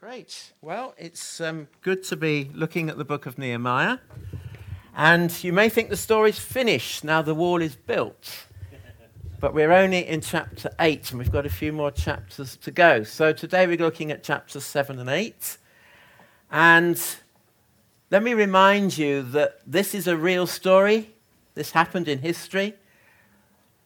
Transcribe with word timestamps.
Great. 0.00 0.52
Well, 0.62 0.94
it's 0.96 1.40
um, 1.40 1.66
good 1.82 2.04
to 2.04 2.14
be 2.14 2.52
looking 2.54 2.88
at 2.88 2.98
the 2.98 3.04
book 3.04 3.26
of 3.26 3.36
Nehemiah. 3.36 3.98
And 4.96 5.42
you 5.42 5.52
may 5.52 5.68
think 5.68 5.88
the 5.88 5.96
story's 5.96 6.38
finished 6.38 7.02
now 7.02 7.20
the 7.20 7.34
wall 7.34 7.60
is 7.60 7.74
built. 7.74 8.46
But 9.40 9.54
we're 9.54 9.72
only 9.72 10.06
in 10.06 10.20
chapter 10.20 10.70
8 10.78 11.10
and 11.10 11.18
we've 11.18 11.32
got 11.32 11.46
a 11.46 11.50
few 11.50 11.72
more 11.72 11.90
chapters 11.90 12.54
to 12.58 12.70
go. 12.70 13.02
So 13.02 13.32
today 13.32 13.66
we're 13.66 13.76
looking 13.76 14.12
at 14.12 14.22
chapters 14.22 14.64
7 14.64 15.00
and 15.00 15.10
8. 15.10 15.58
And 16.52 17.02
let 18.12 18.22
me 18.22 18.34
remind 18.34 18.96
you 18.98 19.22
that 19.22 19.58
this 19.66 19.96
is 19.96 20.06
a 20.06 20.16
real 20.16 20.46
story. 20.46 21.12
This 21.56 21.72
happened 21.72 22.06
in 22.06 22.20
history. 22.20 22.74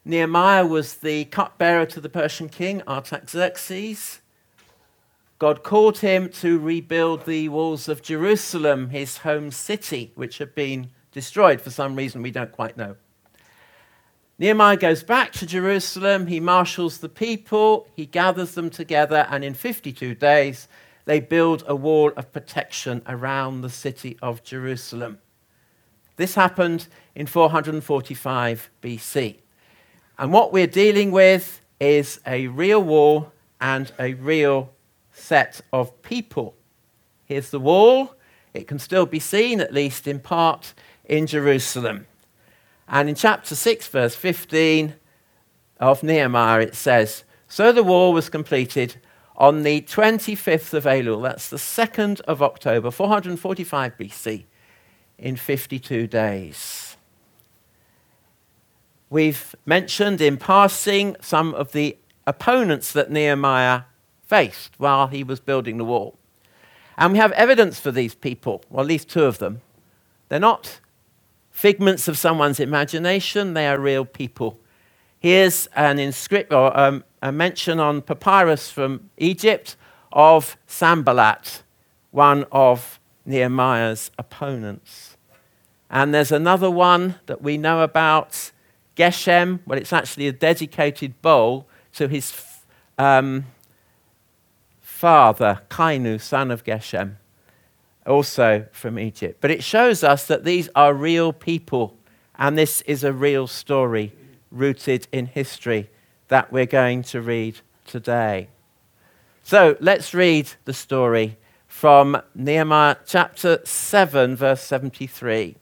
Nehemiah 0.04 0.66
was 0.66 0.96
the 0.96 1.24
cupbearer 1.24 1.86
to 1.86 2.02
the 2.02 2.10
Persian 2.10 2.50
king 2.50 2.82
Artaxerxes. 2.86 4.20
God 5.42 5.64
called 5.64 5.98
him 5.98 6.28
to 6.34 6.60
rebuild 6.60 7.26
the 7.26 7.48
walls 7.48 7.88
of 7.88 8.00
Jerusalem, 8.00 8.90
his 8.90 9.16
home 9.16 9.50
city, 9.50 10.12
which 10.14 10.38
had 10.38 10.54
been 10.54 10.90
destroyed 11.10 11.60
for 11.60 11.70
some 11.70 11.96
reason 11.96 12.22
we 12.22 12.30
don't 12.30 12.52
quite 12.52 12.76
know. 12.76 12.94
Nehemiah 14.38 14.76
goes 14.76 15.02
back 15.02 15.32
to 15.32 15.44
Jerusalem, 15.44 16.28
he 16.28 16.38
marshals 16.38 16.98
the 16.98 17.08
people, 17.08 17.88
he 17.96 18.06
gathers 18.06 18.54
them 18.54 18.70
together, 18.70 19.26
and 19.30 19.42
in 19.42 19.54
52 19.54 20.14
days, 20.14 20.68
they 21.06 21.18
build 21.18 21.64
a 21.66 21.74
wall 21.74 22.12
of 22.16 22.32
protection 22.32 23.02
around 23.08 23.62
the 23.62 23.68
city 23.68 24.16
of 24.22 24.44
Jerusalem. 24.44 25.18
This 26.14 26.36
happened 26.36 26.86
in 27.16 27.26
445 27.26 28.70
BC. 28.80 29.38
And 30.20 30.32
what 30.32 30.52
we're 30.52 30.68
dealing 30.68 31.10
with 31.10 31.62
is 31.80 32.20
a 32.28 32.46
real 32.46 32.80
wall 32.80 33.32
and 33.60 33.90
a 33.98 34.14
real 34.14 34.70
set 35.12 35.60
of 35.72 36.02
people. 36.02 36.54
Here's 37.24 37.50
the 37.50 37.60
wall. 37.60 38.14
It 38.54 38.66
can 38.66 38.78
still 38.78 39.06
be 39.06 39.18
seen, 39.18 39.60
at 39.60 39.72
least 39.72 40.06
in 40.06 40.20
part, 40.20 40.74
in 41.04 41.26
Jerusalem. 41.26 42.06
And 42.88 43.08
in 43.08 43.14
chapter 43.14 43.54
6, 43.54 43.88
verse 43.88 44.14
15 44.14 44.94
of 45.80 46.02
Nehemiah, 46.02 46.60
it 46.60 46.74
says, 46.74 47.24
So 47.48 47.72
the 47.72 47.82
wall 47.82 48.12
was 48.12 48.28
completed 48.28 48.96
on 49.36 49.62
the 49.62 49.80
25th 49.82 50.74
of 50.74 50.84
Elul, 50.84 51.22
that's 51.22 51.48
the 51.48 51.56
2nd 51.56 52.20
of 52.22 52.42
October, 52.42 52.90
445 52.90 53.96
BC, 53.96 54.44
in 55.18 55.36
52 55.36 56.06
days. 56.06 56.96
We've 59.08 59.54
mentioned 59.66 60.20
in 60.20 60.36
passing 60.36 61.16
some 61.20 61.54
of 61.54 61.72
the 61.72 61.96
opponents 62.26 62.92
that 62.92 63.10
Nehemiah 63.10 63.82
faced 64.32 64.72
while 64.78 65.08
he 65.08 65.22
was 65.22 65.40
building 65.40 65.76
the 65.76 65.84
wall. 65.84 66.16
And 66.96 67.12
we 67.12 67.18
have 67.18 67.32
evidence 67.32 67.78
for 67.78 67.90
these 67.90 68.14
people, 68.14 68.64
or 68.70 68.80
at 68.80 68.86
least 68.86 69.10
two 69.10 69.24
of 69.24 69.36
them. 69.36 69.60
They're 70.30 70.40
not 70.40 70.80
figments 71.50 72.08
of 72.08 72.16
someone's 72.16 72.58
imagination, 72.58 73.52
they 73.52 73.66
are 73.66 73.78
real 73.78 74.06
people. 74.06 74.58
Here's 75.18 75.66
an 75.76 75.98
inscription, 75.98 76.56
or 76.56 76.74
um, 76.74 77.04
a 77.20 77.30
mention 77.30 77.78
on 77.78 78.00
papyrus 78.00 78.70
from 78.70 79.10
Egypt 79.18 79.76
of 80.12 80.56
Sanballat, 80.66 81.62
one 82.10 82.46
of 82.50 82.98
Nehemiah's 83.26 84.10
opponents. 84.18 85.18
And 85.90 86.14
there's 86.14 86.32
another 86.32 86.70
one 86.70 87.16
that 87.26 87.42
we 87.42 87.58
know 87.58 87.82
about, 87.82 88.50
Geshem. 88.96 89.60
Well, 89.66 89.78
it's 89.78 89.92
actually 89.92 90.26
a 90.26 90.32
dedicated 90.32 91.20
bowl 91.20 91.68
to 91.96 92.08
his 92.08 92.34
um, 92.96 93.44
father, 95.02 95.60
Kainu, 95.68 96.20
son 96.20 96.52
of 96.52 96.62
Geshem, 96.62 97.16
also 98.06 98.66
from 98.70 99.00
Egypt. 99.00 99.38
But 99.40 99.50
it 99.50 99.64
shows 99.64 100.04
us 100.04 100.28
that 100.28 100.44
these 100.44 100.68
are 100.76 100.94
real 100.94 101.32
people, 101.32 101.96
and 102.36 102.56
this 102.56 102.82
is 102.82 103.02
a 103.02 103.12
real 103.12 103.48
story 103.48 104.12
rooted 104.52 105.08
in 105.10 105.26
history 105.26 105.90
that 106.28 106.52
we're 106.52 106.66
going 106.66 107.02
to 107.02 107.20
read 107.20 107.58
today. 107.84 108.46
So 109.42 109.76
let's 109.80 110.14
read 110.14 110.52
the 110.66 110.72
story 110.72 111.36
from 111.66 112.22
Nehemiah 112.36 112.94
chapter 113.04 113.58
7, 113.64 114.36
verse 114.36 114.62
73. 114.62 115.56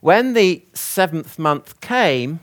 When 0.00 0.32
the 0.32 0.64
seventh 0.74 1.38
month 1.38 1.80
came, 1.80 2.40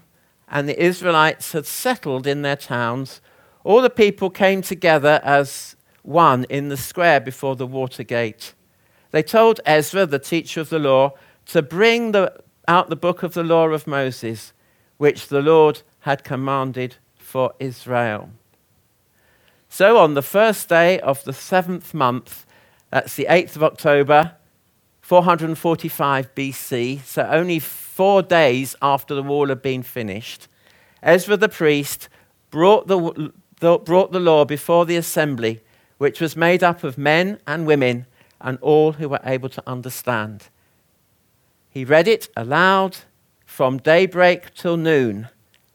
and 0.48 0.70
the 0.70 0.82
Israelites 0.82 1.52
had 1.52 1.66
settled 1.66 2.26
in 2.26 2.44
their 2.44 2.56
towns, 2.56 3.20
all 3.68 3.82
the 3.82 3.90
people 3.90 4.30
came 4.30 4.62
together 4.62 5.20
as 5.26 5.76
one 6.02 6.46
in 6.46 6.70
the 6.70 6.78
square 6.78 7.20
before 7.20 7.54
the 7.58 7.68
water 7.68 8.02
gate. 8.02 8.54
They 9.12 9.22
told 9.22 9.60
Ezra, 9.66 10.06
the 10.06 10.20
teacher 10.20 10.62
of 10.62 10.70
the 10.70 10.80
law, 10.80 11.16
to 11.48 11.62
bring 11.62 12.14
the, 12.14 12.34
out 12.70 12.90
the 12.90 12.96
book 12.96 13.24
of 13.24 13.34
the 13.34 13.44
law 13.44 13.68
of 13.68 13.86
Moses, 13.86 14.54
which 14.96 15.28
the 15.28 15.42
Lord 15.42 15.82
had 16.00 16.24
commanded 16.24 16.96
for 17.18 17.56
Israel. 17.60 18.30
So 19.68 19.98
on 19.98 20.14
the 20.14 20.22
first 20.22 20.70
day 20.70 21.02
of 21.02 21.26
the 21.26 21.34
seventh 21.34 21.94
month, 21.94 22.46
that's 22.90 23.18
the 23.18 23.28
8th 23.30 23.58
of 23.58 23.64
October, 23.64 24.38
445 25.02 26.34
BC, 26.36 27.04
so 27.04 27.28
only 27.30 27.60
four 27.60 28.22
days 28.22 28.78
after 28.82 29.14
the 29.14 29.24
wall 29.24 29.50
had 29.50 29.62
been 29.62 29.84
finished, 29.84 30.48
Ezra 31.04 31.36
the 31.36 31.50
priest 31.50 32.08
brought 32.50 32.88
the 32.88 33.34
brought 33.60 34.12
the 34.12 34.20
law 34.20 34.46
before 34.46 34.86
the 34.86 34.98
assembly, 34.98 35.62
which 35.98 36.22
was 36.22 36.36
made 36.36 36.64
up 36.64 36.84
of 36.84 36.98
men 36.98 37.40
and 37.48 37.66
women 37.66 38.06
and 38.40 38.58
all 38.62 38.94
who 38.94 39.10
were 39.10 39.20
able 39.24 39.50
to 39.50 39.64
understand. 39.66 40.50
He 41.70 41.86
read 41.86 42.08
it 42.08 42.30
aloud 42.36 42.98
from 43.46 43.78
daybreak 43.78 44.54
till 44.54 44.78
noon 44.78 45.30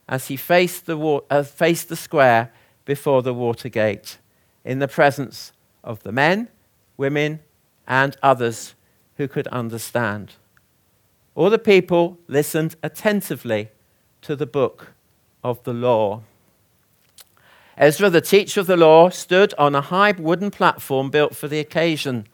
as 0.08 0.28
he 0.28 0.36
faced 0.36 0.86
the, 0.86 0.96
wa- 0.96 1.22
uh, 1.30 1.42
faced 1.42 1.88
the 1.88 1.96
square 1.96 2.52
before 2.84 3.22
the 3.22 3.34
water 3.34 3.68
gate 3.68 4.18
in 4.64 4.78
the 4.78 4.88
presence 4.88 5.52
of 5.82 6.02
the 6.02 6.12
men, 6.12 6.48
women, 6.96 7.40
and 7.86 8.16
others 8.22 8.74
who 9.16 9.26
could 9.26 9.46
understand. 9.48 10.32
All 11.34 11.50
the 11.50 11.58
people 11.58 12.18
listened 12.28 12.76
attentively 12.82 13.70
to 14.22 14.36
the 14.36 14.46
book 14.46 14.92
of 15.42 15.62
the 15.64 15.72
law. 15.72 16.22
Ezra, 17.76 18.10
the 18.10 18.20
teacher 18.20 18.60
of 18.60 18.66
the 18.66 18.76
law, 18.76 19.08
stood 19.08 19.54
on 19.58 19.74
a 19.74 19.80
high 19.80 20.12
wooden 20.12 20.50
platform 20.50 21.10
built 21.10 21.34
for 21.34 21.48
the 21.48 21.58
occasion. 21.58 22.26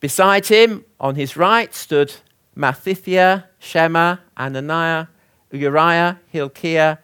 Beside 0.00 0.46
him, 0.46 0.84
on 1.00 1.14
his 1.14 1.36
right, 1.36 1.74
stood 1.74 2.16
Mattithiah, 2.56 3.44
Shema, 3.58 4.16
Ananiah, 4.36 5.08
Uriah, 5.50 6.20
Hilkiah, 6.28 6.98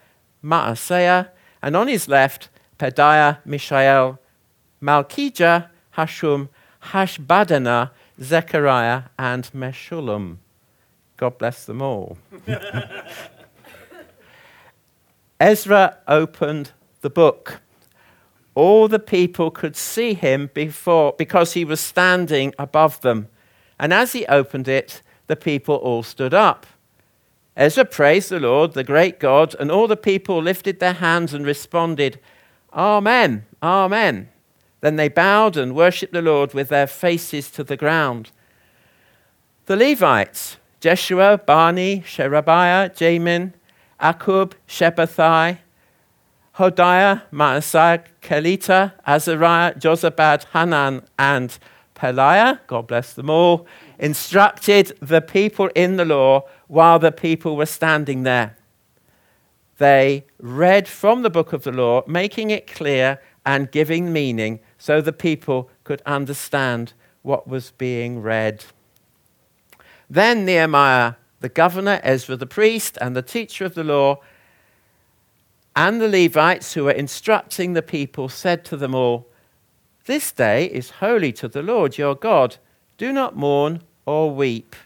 Maaseiah, 0.45 1.29
and 1.63 1.77
on 1.77 1.89
his 1.89 2.09
left, 2.09 2.51
Pedaiah, 2.79 3.39
Mishael, 3.45 4.19
Malkijah, 4.83 5.69
Hashum, 5.97 6.49
Hashbadana, 6.91 7.91
Zechariah, 8.21 9.05
and 9.19 9.45
Meshullam. 9.55 10.37
God 11.17 11.39
bless 11.39 11.65
them 11.65 11.81
all. 11.81 12.19
Ezra 15.41 15.99
opened 16.07 16.73
the 17.05 17.11
book. 17.11 17.61
All 18.55 18.89
the 18.89 18.99
people 18.99 19.51
could 19.51 19.77
see 19.77 20.15
him 20.15 20.51
before 20.55 21.15
because 21.19 21.53
he 21.53 21.65
was 21.65 21.81
standing 21.81 22.55
above 22.59 23.03
them. 23.03 23.29
And 23.79 23.93
as 23.93 24.13
he 24.13 24.25
opened 24.27 24.69
it, 24.69 25.03
the 25.27 25.37
people 25.37 25.77
all 25.77 26.03
stood 26.03 26.33
up. 26.33 26.67
Ezra 27.57 27.85
praised 27.85 28.31
the 28.31 28.41
Lord, 28.41 28.73
the 28.73 28.83
great 28.83 29.21
God, 29.21 29.55
and 29.61 29.71
all 29.71 29.87
the 29.87 29.99
people 29.99 30.43
lifted 30.43 30.81
their 30.81 30.95
hands 30.95 31.35
and 31.35 31.45
responded, 31.45 32.19
Amen, 32.73 33.45
Amen. 33.63 34.31
Then 34.81 34.97
they 34.97 35.09
bowed 35.09 35.59
and 35.59 35.77
worshipped 35.77 36.15
the 36.15 36.23
Lord 36.23 36.55
with 36.55 36.71
their 36.71 36.87
faces 36.87 37.51
to 37.51 37.65
the 37.65 37.77
ground. 37.77 38.31
The 39.67 39.77
Levites, 39.77 40.57
Jeshua, 40.81 41.39
Bani, 41.39 42.03
Sherebiah, 42.07 42.91
Jamin, 42.91 43.53
Akkub, 44.01 44.53
Shabbethai, 44.67 45.59
Hodiah, 46.57 47.23
Maaseiah, 47.33 48.05
Kelita, 48.23 48.93
Azariah, 49.07 49.75
Jozabad, 49.75 50.45
Hanan, 50.53 51.03
and 51.19 51.59
Pelaiah, 51.97 52.61
God 52.67 52.87
bless 52.87 53.13
them 53.13 53.29
all, 53.29 53.67
instructed 53.99 54.97
the 55.01 55.21
people 55.21 55.69
in 55.75 55.97
the 55.97 56.05
law 56.05 56.45
while 56.69 56.99
the 56.99 57.13
people 57.13 57.57
were 57.57 57.67
standing 57.67 58.23
there. 58.23 58.57
They 59.79 60.27
read 60.39 60.87
from 60.87 61.23
the 61.23 61.31
book 61.31 61.53
of 61.53 61.65
the 61.65 61.73
law, 61.73 62.03
making 62.07 62.51
it 62.51 62.67
clear 62.67 63.21
and 63.45 63.71
giving 63.71 64.13
meaning 64.13 64.61
so 64.79 65.01
the 65.01 65.13
people 65.13 65.71
could 65.83 66.03
understand 66.07 66.93
what 67.23 67.49
was 67.49 67.73
being 67.73 68.23
read. 68.23 68.65
Then 70.09 70.45
Nehemiah, 70.45 71.15
the 71.41 71.49
governor, 71.49 72.01
Ezra 72.03 72.37
the 72.37 72.47
priest, 72.47 72.97
and 73.01 73.17
the 73.17 73.23
teacher 73.23 73.65
of 73.65 73.75
the 73.75 73.85
law 73.85 74.21
and 75.77 76.01
the 76.01 76.09
Levites 76.09 76.75
who 76.75 76.85
were 76.85 76.93
instructing 76.93 77.73
the 77.73 77.83
people 77.83 78.29
said 78.29 78.65
to 78.67 78.77
them 78.77 78.95
all, 78.95 79.27
This 80.07 80.31
day 80.31 80.67
is 80.67 80.91
holy 80.91 81.33
to 81.33 81.49
the 81.49 81.63
Lord 81.63 81.99
your 81.99 82.15
God. 82.15 82.57
Do 82.97 83.13
not 83.13 83.37
mourn 83.37 83.83
or 84.07 84.35
weep. 84.35 84.77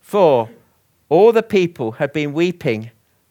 For 0.00 0.50
all 1.08 1.32
the 1.32 1.42
people 1.42 1.92
had 1.92 2.12
been 2.12 2.32
weeping 2.32 2.90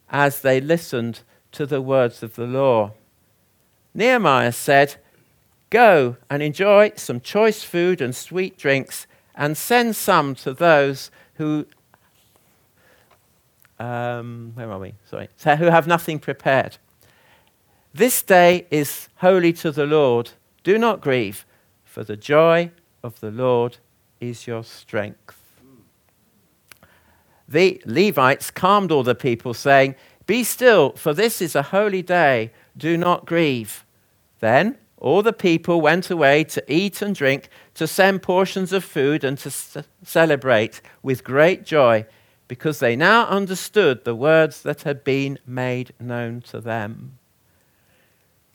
as 0.09 0.41
they 0.41 0.59
listened 0.59 1.21
to 1.51 1.65
the 1.65 1.81
words 1.81 2.23
of 2.23 2.35
the 2.35 2.47
law. 2.47 2.91
Nehemiah 3.93 4.51
said, 4.51 4.95
Go 5.69 6.17
and 6.29 6.41
enjoy 6.41 6.93
some 6.95 7.21
choice 7.21 7.63
food 7.63 8.01
and 8.01 8.15
sweet 8.15 8.57
drinks, 8.57 9.05
and 9.35 9.57
send 9.57 9.95
some 9.95 10.35
to 10.35 10.53
those 10.53 11.11
who. 11.35 11.65
Um, 13.81 14.51
where 14.53 14.71
are 14.71 14.77
we? 14.77 14.93
Sorry. 15.09 15.27
Who 15.57 15.65
have 15.65 15.87
nothing 15.87 16.19
prepared. 16.19 16.77
This 17.93 18.21
day 18.21 18.67
is 18.69 19.09
holy 19.15 19.51
to 19.53 19.71
the 19.71 19.87
Lord. 19.87 20.31
Do 20.63 20.77
not 20.77 21.01
grieve, 21.01 21.45
for 21.83 22.03
the 22.03 22.15
joy 22.15 22.71
of 23.03 23.19
the 23.21 23.31
Lord 23.31 23.77
is 24.19 24.45
your 24.45 24.63
strength. 24.63 25.37
The 27.47 27.81
Levites 27.85 28.51
calmed 28.51 28.91
all 28.91 29.03
the 29.03 29.15
people, 29.15 29.53
saying, 29.55 29.95
Be 30.27 30.43
still, 30.43 30.91
for 30.91 31.13
this 31.13 31.41
is 31.41 31.55
a 31.55 31.63
holy 31.63 32.03
day. 32.03 32.51
Do 32.77 32.97
not 32.97 33.25
grieve. 33.25 33.83
Then 34.39 34.77
all 34.97 35.23
the 35.23 35.33
people 35.33 35.81
went 35.81 36.11
away 36.11 36.43
to 36.45 36.63
eat 36.71 37.01
and 37.01 37.15
drink, 37.15 37.49
to 37.73 37.87
send 37.87 38.21
portions 38.21 38.71
of 38.71 38.83
food, 38.83 39.23
and 39.23 39.39
to 39.39 39.49
c- 39.49 39.81
celebrate 40.03 40.81
with 41.01 41.23
great 41.23 41.65
joy, 41.65 42.05
because 42.51 42.79
they 42.79 42.97
now 42.97 43.25
understood 43.27 44.03
the 44.03 44.13
words 44.13 44.61
that 44.61 44.81
had 44.81 45.05
been 45.05 45.39
made 45.47 45.93
known 46.01 46.41
to 46.41 46.59
them. 46.59 47.17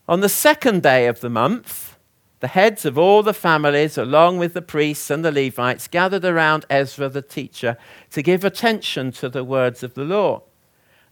On 0.06 0.20
the 0.20 0.28
second 0.28 0.82
day 0.82 1.06
of 1.06 1.20
the 1.20 1.30
month, 1.30 1.96
the 2.40 2.48
heads 2.48 2.84
of 2.84 2.98
all 2.98 3.22
the 3.22 3.32
families, 3.32 3.96
along 3.96 4.36
with 4.36 4.52
the 4.52 4.60
priests 4.60 5.08
and 5.08 5.24
the 5.24 5.32
Levites, 5.32 5.88
gathered 5.88 6.26
around 6.26 6.66
Ezra 6.68 7.08
the 7.08 7.22
teacher 7.22 7.78
to 8.10 8.20
give 8.20 8.44
attention 8.44 9.12
to 9.12 9.30
the 9.30 9.42
words 9.42 9.82
of 9.82 9.94
the 9.94 10.04
law. 10.04 10.42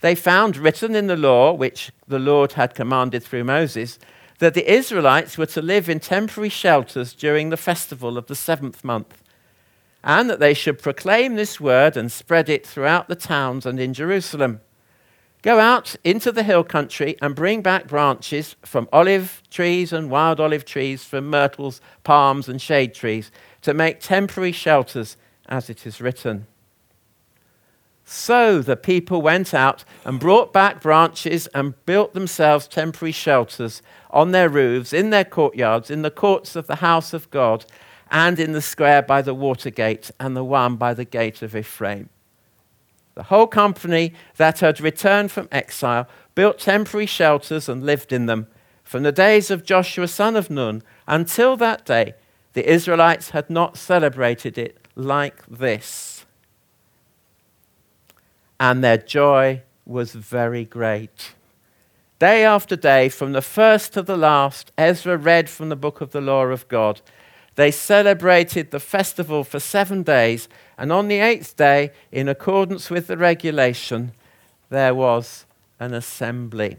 They 0.02 0.14
found 0.14 0.58
written 0.58 0.94
in 0.94 1.06
the 1.06 1.16
law, 1.16 1.54
which 1.54 1.90
the 2.06 2.18
Lord 2.18 2.52
had 2.52 2.74
commanded 2.74 3.22
through 3.22 3.44
Moses, 3.44 3.98
that 4.40 4.52
the 4.52 4.70
Israelites 4.70 5.38
were 5.38 5.46
to 5.46 5.62
live 5.62 5.88
in 5.88 6.00
temporary 6.00 6.50
shelters 6.50 7.14
during 7.14 7.48
the 7.48 7.56
festival 7.56 8.18
of 8.18 8.26
the 8.26 8.36
seventh 8.36 8.84
month, 8.84 9.22
and 10.04 10.28
that 10.28 10.38
they 10.38 10.52
should 10.52 10.78
proclaim 10.78 11.34
this 11.34 11.58
word 11.58 11.96
and 11.96 12.12
spread 12.12 12.50
it 12.50 12.66
throughout 12.66 13.08
the 13.08 13.16
towns 13.16 13.64
and 13.64 13.80
in 13.80 13.94
Jerusalem. 13.94 14.60
Go 15.40 15.58
out 15.58 15.96
into 16.04 16.30
the 16.30 16.42
hill 16.42 16.62
country 16.62 17.16
and 17.22 17.34
bring 17.34 17.62
back 17.62 17.86
branches 17.86 18.54
from 18.64 18.88
olive 18.92 19.42
trees 19.50 19.92
and 19.92 20.10
wild 20.10 20.40
olive 20.40 20.64
trees, 20.64 21.04
from 21.04 21.28
myrtles, 21.28 21.80
palms, 22.02 22.48
and 22.48 22.60
shade 22.60 22.94
trees, 22.94 23.30
to 23.62 23.74
make 23.74 24.00
temporary 24.00 24.52
shelters, 24.52 25.16
as 25.48 25.68
it 25.68 25.86
is 25.86 26.00
written. 26.00 26.46
So 28.04 28.60
the 28.60 28.76
people 28.76 29.22
went 29.22 29.54
out 29.54 29.84
and 30.04 30.20
brought 30.20 30.52
back 30.52 30.82
branches 30.82 31.46
and 31.48 31.74
built 31.86 32.12
themselves 32.12 32.68
temporary 32.68 33.12
shelters 33.12 33.80
on 34.10 34.32
their 34.32 34.50
roofs, 34.50 34.92
in 34.92 35.08
their 35.08 35.24
courtyards, 35.24 35.90
in 35.90 36.02
the 36.02 36.10
courts 36.10 36.56
of 36.56 36.66
the 36.66 36.76
house 36.76 37.14
of 37.14 37.30
God, 37.30 37.64
and 38.10 38.38
in 38.38 38.52
the 38.52 38.62
square 38.62 39.02
by 39.02 39.22
the 39.22 39.34
water 39.34 39.70
gate, 39.70 40.10
and 40.20 40.36
the 40.36 40.44
one 40.44 40.76
by 40.76 40.94
the 40.94 41.04
gate 41.04 41.42
of 41.42 41.56
Ephraim. 41.56 42.08
The 43.14 43.24
whole 43.24 43.46
company 43.46 44.12
that 44.36 44.60
had 44.60 44.80
returned 44.80 45.30
from 45.30 45.48
exile 45.52 46.08
built 46.34 46.58
temporary 46.58 47.06
shelters 47.06 47.68
and 47.68 47.84
lived 47.84 48.12
in 48.12 48.26
them. 48.26 48.48
From 48.82 49.02
the 49.04 49.12
days 49.12 49.50
of 49.50 49.64
Joshua 49.64 50.08
son 50.08 50.36
of 50.36 50.50
Nun 50.50 50.82
until 51.06 51.56
that 51.56 51.84
day, 51.84 52.14
the 52.54 52.68
Israelites 52.68 53.30
had 53.30 53.48
not 53.50 53.76
celebrated 53.76 54.58
it 54.58 54.86
like 54.94 55.44
this. 55.46 56.24
And 58.58 58.82
their 58.82 58.98
joy 58.98 59.62
was 59.84 60.12
very 60.12 60.64
great. 60.64 61.34
Day 62.18 62.44
after 62.44 62.76
day, 62.76 63.08
from 63.08 63.32
the 63.32 63.42
first 63.42 63.92
to 63.92 64.02
the 64.02 64.16
last, 64.16 64.72
Ezra 64.78 65.16
read 65.16 65.50
from 65.50 65.68
the 65.68 65.76
book 65.76 66.00
of 66.00 66.12
the 66.12 66.20
law 66.20 66.44
of 66.46 66.66
God. 66.68 67.00
They 67.56 67.70
celebrated 67.70 68.70
the 68.70 68.80
festival 68.80 69.44
for 69.44 69.60
seven 69.60 70.02
days, 70.02 70.48
and 70.76 70.92
on 70.92 71.08
the 71.08 71.20
eighth 71.20 71.56
day, 71.56 71.92
in 72.10 72.28
accordance 72.28 72.90
with 72.90 73.06
the 73.06 73.16
regulation, 73.16 74.12
there 74.70 74.94
was 74.94 75.46
an 75.78 75.94
assembly. 75.94 76.78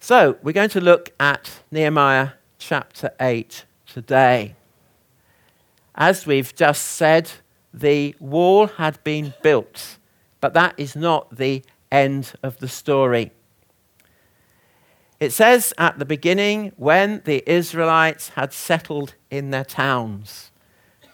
So, 0.00 0.36
we're 0.42 0.52
going 0.52 0.68
to 0.70 0.82
look 0.82 1.12
at 1.18 1.62
Nehemiah 1.70 2.30
chapter 2.58 3.12
8 3.18 3.64
today. 3.86 4.54
As 5.94 6.26
we've 6.26 6.54
just 6.54 6.84
said, 6.84 7.30
the 7.72 8.14
wall 8.20 8.66
had 8.66 9.02
been 9.02 9.32
built, 9.42 9.96
but 10.40 10.52
that 10.52 10.74
is 10.76 10.94
not 10.94 11.36
the 11.36 11.62
end 11.90 12.34
of 12.42 12.58
the 12.58 12.68
story. 12.68 13.32
It 15.24 15.32
says 15.32 15.72
at 15.78 15.98
the 15.98 16.04
beginning, 16.04 16.72
when 16.76 17.22
the 17.24 17.42
Israelites 17.50 18.28
had 18.30 18.52
settled 18.52 19.14
in 19.30 19.52
their 19.52 19.64
towns. 19.64 20.50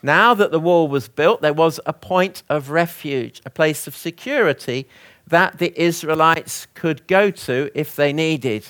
Now 0.02 0.34
that 0.34 0.50
the 0.50 0.58
wall 0.58 0.88
was 0.88 1.06
built, 1.06 1.42
there 1.42 1.52
was 1.52 1.78
a 1.86 1.92
point 1.92 2.42
of 2.48 2.70
refuge, 2.70 3.40
a 3.46 3.50
place 3.50 3.86
of 3.86 3.94
security 3.94 4.88
that 5.28 5.58
the 5.58 5.72
Israelites 5.80 6.66
could 6.74 7.06
go 7.06 7.30
to 7.30 7.70
if 7.72 7.94
they 7.94 8.12
needed. 8.12 8.66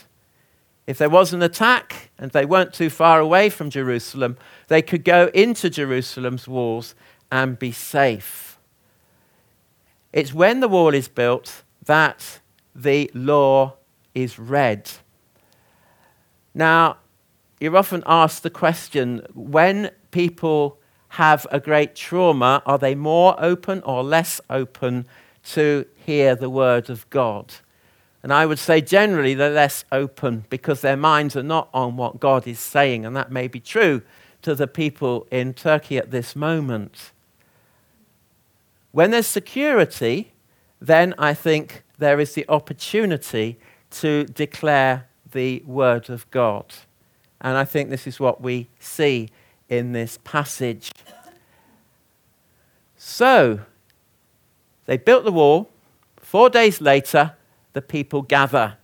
If 0.86 0.98
there 0.98 1.08
was 1.08 1.32
an 1.32 1.42
attack 1.42 2.10
and 2.18 2.30
they 2.32 2.44
weren't 2.44 2.74
too 2.74 2.90
far 2.90 3.18
away 3.18 3.48
from 3.48 3.70
Jerusalem, 3.70 4.36
they 4.68 4.82
could 4.82 5.04
go 5.04 5.30
into 5.32 5.70
Jerusalem's 5.70 6.46
walls 6.46 6.94
and 7.32 7.58
be 7.58 7.72
safe. 7.72 8.58
It's 10.12 10.34
when 10.34 10.60
the 10.60 10.68
wall 10.68 10.92
is 10.92 11.08
built 11.08 11.62
that 11.86 12.40
the 12.74 13.10
law 13.14 13.78
is 14.14 14.38
read. 14.38 14.90
Now, 16.54 16.96
you're 17.60 17.76
often 17.76 18.02
asked 18.06 18.42
the 18.42 18.50
question 18.50 19.26
when 19.34 19.90
people 20.10 20.78
have 21.14 21.46
a 21.50 21.60
great 21.60 21.94
trauma, 21.94 22.62
are 22.66 22.78
they 22.78 22.94
more 22.94 23.34
open 23.38 23.82
or 23.82 24.02
less 24.02 24.40
open 24.48 25.06
to 25.42 25.84
hear 25.94 26.34
the 26.34 26.50
word 26.50 26.88
of 26.88 27.08
God? 27.10 27.54
And 28.22 28.32
I 28.32 28.46
would 28.46 28.58
say 28.58 28.80
generally 28.80 29.34
they're 29.34 29.50
less 29.50 29.84
open 29.90 30.44
because 30.50 30.82
their 30.82 30.96
minds 30.96 31.36
are 31.36 31.42
not 31.42 31.68
on 31.72 31.96
what 31.96 32.20
God 32.20 32.46
is 32.46 32.58
saying, 32.58 33.04
and 33.04 33.16
that 33.16 33.32
may 33.32 33.48
be 33.48 33.60
true 33.60 34.02
to 34.42 34.54
the 34.54 34.66
people 34.66 35.26
in 35.30 35.54
Turkey 35.54 35.98
at 35.98 36.10
this 36.10 36.36
moment. 36.36 37.12
When 38.92 39.10
there's 39.10 39.26
security, 39.26 40.32
then 40.80 41.14
I 41.18 41.34
think 41.34 41.82
there 41.98 42.20
is 42.20 42.34
the 42.34 42.46
opportunity 42.48 43.58
to 43.90 44.24
declare 44.24 45.08
the 45.32 45.62
Word 45.66 46.10
of 46.10 46.30
God. 46.30 46.74
And 47.40 47.56
I 47.56 47.64
think 47.64 47.90
this 47.90 48.06
is 48.06 48.20
what 48.20 48.40
we 48.40 48.68
see 48.78 49.28
in 49.68 49.92
this 49.92 50.18
passage. 50.24 50.92
So, 52.96 53.60
they 54.86 54.96
built 54.96 55.24
the 55.24 55.32
wall. 55.32 55.70
Four 56.16 56.50
days 56.50 56.80
later, 56.80 57.34
the 57.72 57.82
people 57.82 58.22
gather. 58.22 58.76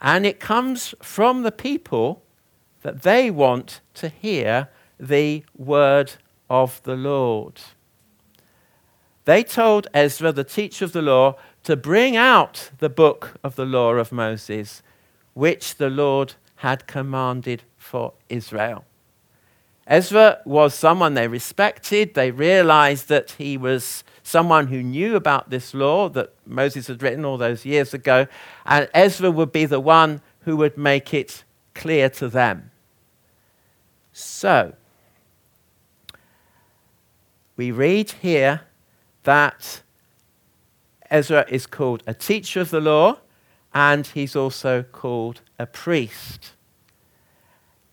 And 0.00 0.24
it 0.24 0.40
comes 0.40 0.94
from 1.02 1.42
the 1.42 1.52
people 1.52 2.22
that 2.82 3.02
they 3.02 3.30
want 3.30 3.80
to 3.94 4.08
hear 4.08 4.68
the 4.98 5.44
word 5.56 6.12
of 6.48 6.82
the 6.84 6.96
Lord. 6.96 7.60
They 9.26 9.42
told 9.42 9.86
Ezra, 9.92 10.32
the 10.32 10.44
teacher 10.44 10.84
of 10.84 10.92
the 10.92 11.02
law, 11.02 11.36
to 11.64 11.76
bring 11.76 12.16
out 12.16 12.70
the 12.78 12.88
book 12.88 13.34
of 13.44 13.56
the 13.56 13.66
law 13.66 13.92
of 13.94 14.12
Moses 14.12 14.82
which 15.34 15.76
the 15.76 15.90
Lord 15.90 16.34
had 16.56 16.86
commanded 16.86 17.62
for 17.78 18.12
Israel. 18.28 18.84
Ezra 19.86 20.38
was 20.44 20.74
someone 20.74 21.14
they 21.14 21.26
respected. 21.26 22.14
They 22.14 22.30
realized 22.30 23.08
that 23.08 23.32
he 23.32 23.56
was 23.56 24.04
someone 24.22 24.68
who 24.68 24.82
knew 24.82 25.16
about 25.16 25.50
this 25.50 25.74
law 25.74 26.08
that 26.10 26.32
Moses 26.46 26.86
had 26.86 27.02
written 27.02 27.24
all 27.24 27.36
those 27.36 27.64
years 27.64 27.92
ago. 27.92 28.26
And 28.64 28.88
Ezra 28.94 29.30
would 29.30 29.50
be 29.50 29.64
the 29.64 29.80
one 29.80 30.20
who 30.40 30.56
would 30.56 30.78
make 30.78 31.12
it 31.12 31.44
clear 31.74 32.08
to 32.10 32.28
them. 32.28 32.70
So, 34.12 34.74
we 37.56 37.72
read 37.72 38.12
here 38.22 38.62
that 39.24 39.82
Ezra 41.10 41.44
is 41.48 41.66
called 41.66 42.02
a 42.06 42.14
teacher 42.14 42.60
of 42.60 42.70
the 42.70 42.80
law 42.80 43.18
and 43.72 44.06
he's 44.08 44.34
also 44.34 44.82
called 44.82 45.42
a 45.58 45.66
priest. 45.66 46.52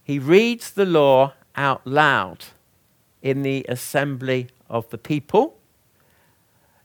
He 0.03 0.19
reads 0.19 0.71
the 0.71 0.85
law 0.85 1.33
out 1.55 1.85
loud 1.85 2.45
in 3.21 3.41
the 3.41 3.65
assembly 3.67 4.47
of 4.69 4.89
the 4.89 4.97
people. 4.97 5.57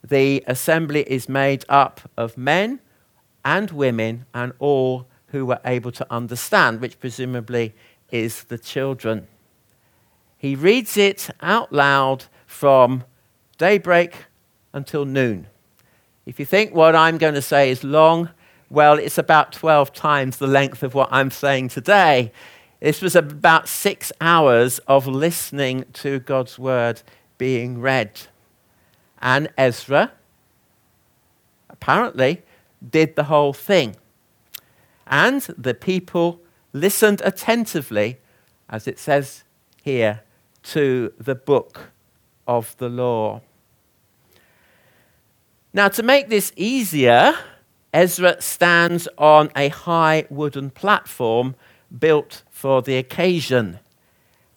The 0.03 0.43
assembly 0.47 1.03
is 1.03 1.29
made 1.29 1.65
up 1.69 2.01
of 2.17 2.37
men 2.37 2.81
and 3.45 3.71
women 3.71 4.27
and 4.35 4.53
all 4.59 5.07
who 5.29 5.47
were 5.47 5.61
able 5.65 5.93
to 5.93 6.07
understand, 6.11 6.81
which 6.81 6.99
presumably 6.99 7.75
is 8.11 8.45
the 8.45 8.59
children. 8.59 9.27
He 10.37 10.57
reads 10.57 10.97
it 10.97 11.31
out 11.41 11.73
loud 11.73 12.25
from 12.47 13.05
daybreak 13.59 14.27
until 14.73 15.05
noon. 15.05 15.47
If 16.27 16.39
you 16.39 16.47
think 16.47 16.75
what 16.75 16.95
I'm 16.95 17.19
going 17.19 17.35
to 17.35 17.43
say 17.43 17.71
is 17.71 17.85
long, 17.85 18.31
well, 18.73 18.99
it's 18.99 19.19
about 19.19 19.53
12 19.53 19.93
times 19.93 20.39
the 20.39 20.47
length 20.47 20.83
of 20.83 20.95
what 20.95 21.11
I'm 21.13 21.31
saying 21.31 21.69
today. 21.69 22.33
This 22.81 23.03
was 23.03 23.15
about 23.15 23.69
six 23.69 24.11
hours 24.19 24.79
of 24.89 25.07
listening 25.07 25.85
to 25.93 26.19
God's 26.21 26.59
word 26.59 27.03
being 27.37 27.83
read. 27.83 28.23
And 29.21 29.51
Ezra 29.59 30.13
apparently 31.69 32.41
did 32.91 33.15
the 33.15 33.25
whole 33.25 33.53
thing. 33.53 33.95
And 35.07 35.43
the 35.43 35.75
people 35.75 36.41
listened 36.73 37.21
attentively, 37.27 38.21
as 38.71 38.89
it 38.89 38.99
says 38.99 39.45
here, 39.83 40.23
to 40.63 41.13
the 41.19 41.35
book 41.35 41.91
of 42.49 42.75
the 42.79 42.89
law. 42.89 43.43
Now, 45.75 45.89
to 45.89 46.03
make 46.03 46.31
this 46.31 46.55
easier, 46.57 47.35
Ezra 47.93 48.41
stands 48.41 49.09
on 49.19 49.51
a 49.55 49.69
high 49.69 50.27
wooden 50.31 50.71
platform 50.71 51.55
built 51.97 52.43
for 52.51 52.83
the 52.83 52.97
occasion. 52.97 53.79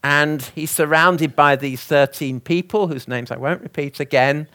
And 0.03 0.41
he's 0.41 0.71
surrounded 0.71 1.35
by 1.35 1.55
these 1.55 1.83
13 1.83 2.39
people, 2.39 2.87
whose 2.87 3.07
names 3.07 3.31
I 3.31 3.37
won't 3.37 3.61
repeat 3.61 3.99
again. 3.99 4.47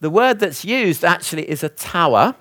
The 0.00 0.10
word 0.10 0.38
that's 0.38 0.64
used 0.64 1.04
actually 1.04 1.48
is 1.50 1.62
a 1.62 1.68
tower, 1.68 2.34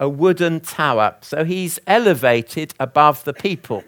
a 0.00 0.08
wooden 0.08 0.60
tower. 0.60 1.16
So 1.20 1.44
he's 1.44 1.78
elevated 1.86 2.74
above 2.80 3.24
the 3.24 3.34
people. 3.34 3.84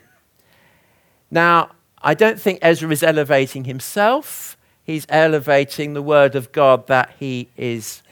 Now, 1.31 1.71
I 2.03 2.15
don't 2.15 2.41
think 2.41 2.59
Ezra 2.63 2.91
is 2.91 3.03
elevating 3.03 3.65
himself 3.65 4.57
he's 4.87 5.05
elevating 5.09 5.93
the 5.95 6.03
word 6.03 6.37
of 6.37 6.53
God 6.53 6.87
that 6.87 7.13
he 7.19 7.49
is 7.57 8.03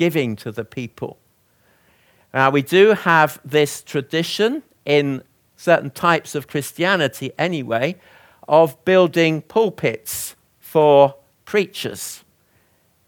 giving 0.00 0.34
to 0.34 0.50
the 0.50 0.64
people. 0.64 1.18
Now, 2.32 2.48
we 2.48 2.62
do 2.62 2.94
have 2.94 3.38
this 3.44 3.82
tradition 3.82 4.62
in 4.86 5.22
certain 5.56 5.90
types 5.90 6.34
of 6.34 6.46
Christianity, 6.46 7.32
anyway, 7.36 7.96
of 8.48 8.82
building 8.86 9.42
pulpits 9.42 10.36
for 10.58 11.16
preachers. 11.44 12.24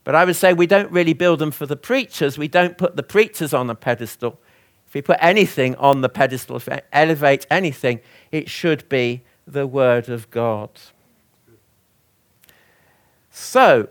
But 0.04 0.14
I 0.14 0.26
would 0.26 0.36
say 0.36 0.52
we 0.52 0.66
don't 0.66 0.92
really 0.92 1.14
build 1.14 1.38
them 1.38 1.50
for 1.50 1.64
the 1.64 1.76
preachers. 1.76 2.36
We 2.36 2.46
don't 2.46 2.76
put 2.76 2.94
the 2.94 3.02
preachers 3.02 3.54
on 3.54 3.70
a 3.70 3.74
pedestal. 3.74 4.38
If 4.86 4.92
we 4.92 5.00
put 5.00 5.16
anything 5.22 5.74
on 5.76 6.02
the 6.02 6.10
pedestal, 6.10 6.56
if 6.56 6.66
we 6.66 6.76
elevate 6.92 7.46
anything, 7.50 8.00
it 8.30 8.50
should 8.50 8.86
be 8.90 9.22
the 9.46 9.66
Word 9.66 10.10
of 10.10 10.30
God. 10.30 10.68
So, 13.30 13.88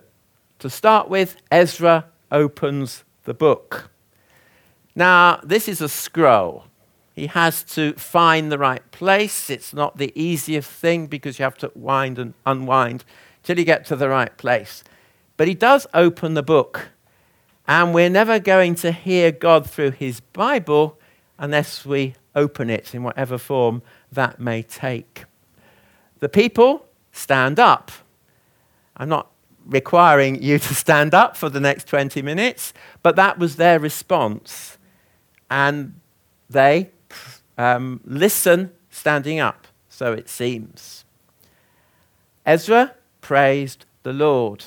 to 0.59 0.69
start 0.69 1.09
with, 1.09 1.37
Ezra 1.49 2.10
opens 2.31 3.03
the 3.23 3.33
book. 3.33 3.89
Now, 4.95 5.39
this 5.43 5.67
is 5.67 5.81
a 5.81 5.89
scroll. 5.89 6.65
He 7.13 7.27
has 7.27 7.63
to 7.75 7.93
find 7.93 8.51
the 8.51 8.57
right 8.57 8.89
place. 8.91 9.49
It's 9.49 9.73
not 9.73 9.97
the 9.97 10.11
easiest 10.15 10.69
thing 10.69 11.07
because 11.07 11.39
you 11.39 11.43
have 11.43 11.57
to 11.59 11.71
wind 11.75 12.17
and 12.17 12.33
unwind 12.45 13.03
till 13.43 13.59
you 13.59 13.65
get 13.65 13.85
to 13.85 13.95
the 13.95 14.09
right 14.09 14.35
place. 14.37 14.83
But 15.37 15.47
he 15.47 15.53
does 15.53 15.87
open 15.93 16.33
the 16.33 16.43
book. 16.43 16.89
And 17.67 17.93
we're 17.93 18.09
never 18.09 18.39
going 18.39 18.75
to 18.75 18.91
hear 18.91 19.31
God 19.31 19.69
through 19.69 19.91
his 19.91 20.19
Bible 20.19 20.99
unless 21.37 21.85
we 21.85 22.15
open 22.35 22.69
it 22.69 22.93
in 22.93 23.03
whatever 23.03 23.37
form 23.37 23.81
that 24.11 24.39
may 24.39 24.61
take. 24.61 25.25
The 26.19 26.29
people 26.29 26.85
stand 27.11 27.59
up. 27.59 27.91
I'm 28.95 29.09
not 29.09 29.31
requiring 29.65 30.41
you 30.41 30.59
to 30.59 30.75
stand 30.75 31.13
up 31.13 31.37
for 31.37 31.49
the 31.49 31.59
next 31.59 31.87
20 31.87 32.21
minutes, 32.21 32.73
but 33.03 33.15
that 33.15 33.37
was 33.37 33.55
their 33.55 33.79
response. 33.79 34.77
And 35.49 35.99
they 36.49 36.89
um, 37.57 38.01
listen 38.05 38.71
standing 38.89 39.39
up, 39.39 39.67
so 39.89 40.13
it 40.13 40.29
seems. 40.29 41.05
Ezra 42.45 42.95
praised 43.21 43.85
the 44.03 44.13
Lord. 44.13 44.65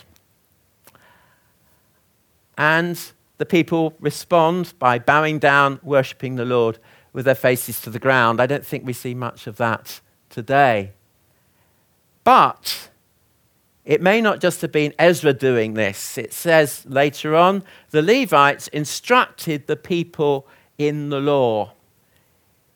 And 2.56 3.00
the 3.38 3.46
people 3.46 3.94
respond 3.98 4.74
by 4.78 4.98
bowing 4.98 5.38
down, 5.38 5.80
worshipping 5.82 6.36
the 6.36 6.44
Lord 6.44 6.78
with 7.12 7.24
their 7.24 7.34
faces 7.34 7.80
to 7.80 7.90
the 7.90 7.98
ground. 7.98 8.40
I 8.40 8.46
don't 8.46 8.64
think 8.64 8.86
we 8.86 8.92
see 8.92 9.14
much 9.14 9.46
of 9.46 9.56
that 9.56 10.00
today. 10.30 10.92
But 12.22 12.90
it 13.84 14.00
may 14.00 14.20
not 14.20 14.40
just 14.40 14.62
have 14.62 14.72
been 14.72 14.94
Ezra 14.98 15.32
doing 15.32 15.74
this. 15.74 16.16
It 16.16 16.32
says 16.32 16.86
later 16.88 17.36
on, 17.36 17.62
the 17.90 18.02
Levites 18.02 18.68
instructed 18.68 19.66
the 19.66 19.76
people 19.76 20.46
in 20.78 21.10
the 21.10 21.20
law. 21.20 21.72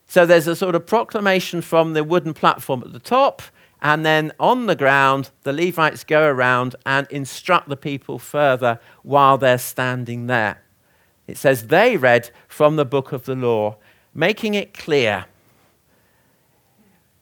So 0.07 0.25
there's 0.25 0.47
a 0.47 0.55
sort 0.55 0.75
of 0.75 0.85
proclamation 0.85 1.61
from 1.61 1.93
the 1.93 2.03
wooden 2.03 2.33
platform 2.33 2.83
at 2.83 2.93
the 2.93 2.99
top, 2.99 3.41
and 3.81 4.05
then 4.05 4.31
on 4.39 4.65
the 4.65 4.75
ground, 4.75 5.31
the 5.43 5.53
Levites 5.53 6.03
go 6.03 6.27
around 6.27 6.75
and 6.85 7.07
instruct 7.09 7.69
the 7.69 7.77
people 7.77 8.19
further 8.19 8.79
while 9.03 9.37
they're 9.37 9.57
standing 9.57 10.27
there. 10.27 10.61
It 11.27 11.37
says 11.37 11.67
they 11.67 11.95
read 11.95 12.31
from 12.47 12.75
the 12.75 12.85
book 12.85 13.11
of 13.11 13.25
the 13.25 13.35
law, 13.35 13.77
making 14.13 14.55
it 14.55 14.73
clear. 14.73 15.25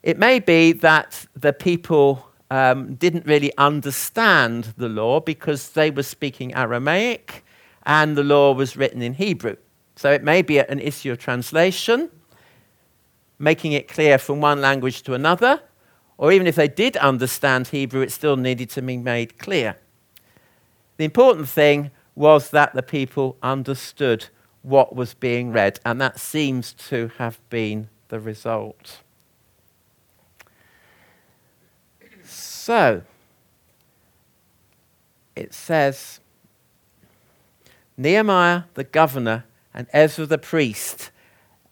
It 0.02 0.18
may 0.18 0.40
be 0.40 0.72
that 0.72 1.26
the 1.36 1.54
people 1.54 2.30
um, 2.50 2.96
didn't 2.96 3.26
really 3.26 3.56
understand 3.58 4.74
the 4.78 4.90
law 4.90 5.20
because 5.20 5.70
they 5.70 5.92
were 5.92 6.04
speaking 6.04 6.54
Aramaic 6.54 7.44
and 7.84 8.18
the 8.18 8.24
law 8.24 8.54
was 8.54 8.78
written 8.78 9.02
in 9.02 9.14
Hebrew. 9.14 9.56
So 9.96 10.12
it 10.12 10.24
may 10.24 10.42
be 10.42 10.60
an 10.60 10.80
issue 10.80 11.12
of 11.12 11.18
translation, 11.18 12.10
making 13.40 13.72
it 13.72 13.88
clear 13.88 14.18
from 14.18 14.42
one 14.42 14.62
language 14.62 15.04
to 15.04 15.14
another, 15.14 15.62
or 16.18 16.32
even 16.32 16.48
if 16.48 16.56
they 16.56 16.68
did 16.68 16.98
understand 16.98 17.68
Hebrew, 17.68 18.02
it 18.02 18.12
still 18.12 18.38
needed 18.38 18.70
to 18.72 18.82
be 18.82 18.98
made 18.98 19.38
clear. 19.38 19.78
The 20.98 21.06
important 21.06 21.48
thing 21.48 21.92
was 22.16 22.50
that 22.50 22.74
the 22.74 22.84
people 22.84 23.38
understood 23.44 24.28
what 24.64 24.96
was 24.96 25.14
being 25.14 25.52
read, 25.52 25.80
and 25.86 26.02
that 26.02 26.20
seems 26.20 26.74
to 26.74 27.12
have 27.18 27.40
been 27.50 27.90
the 28.10 28.20
result. 28.20 29.02
So, 32.28 33.04
it 35.36 35.54
says 35.54 36.20
Nehemiah 37.96 38.64
the 38.74 38.84
governor 38.84 39.46
and 39.74 39.88
Ezra 39.94 40.26
the 40.26 40.38
priest 40.38 41.12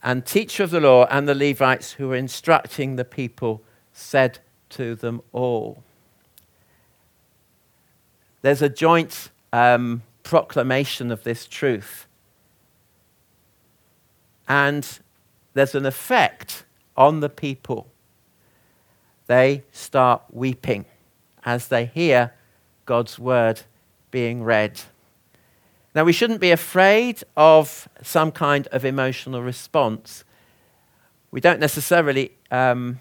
and 0.02 0.26
teacher 0.26 0.64
of 0.64 0.70
the 0.70 0.80
law 0.80 1.06
and 1.10 1.28
the 1.28 1.36
Levites 1.36 1.94
who 1.94 2.08
were 2.08 2.16
instructing 2.16 2.96
the 2.96 3.04
people 3.04 3.62
said 3.92 4.40
to 4.70 4.96
them 4.96 5.22
all. 5.34 5.84
There's 8.42 8.62
a 8.62 8.70
joint 8.70 9.32
um, 9.52 10.04
proclamation 10.22 11.12
of 11.12 11.24
this 11.24 11.48
truth. 11.48 12.08
And 14.48 14.88
there's 15.54 15.74
an 15.74 15.86
effect 15.86 16.66
on 16.96 17.22
the 17.22 17.30
people 17.30 17.88
they 19.28 19.64
start 19.72 20.24
weeping 20.32 20.86
as 21.44 21.68
they 21.68 21.86
hear 21.86 22.34
God's 22.86 23.20
word 23.20 23.62
being 24.12 24.44
read. 24.44 24.82
Now, 25.94 26.04
we 26.04 26.14
shouldn't 26.14 26.42
be 26.42 26.52
afraid 26.52 27.24
of 27.38 27.88
some 28.02 28.32
kind 28.32 28.68
of 28.68 28.84
emotional 28.84 29.42
response. 29.42 30.24
We 31.32 31.40
don't 31.40 31.60
necessarily 31.60 32.32
um, 32.52 33.00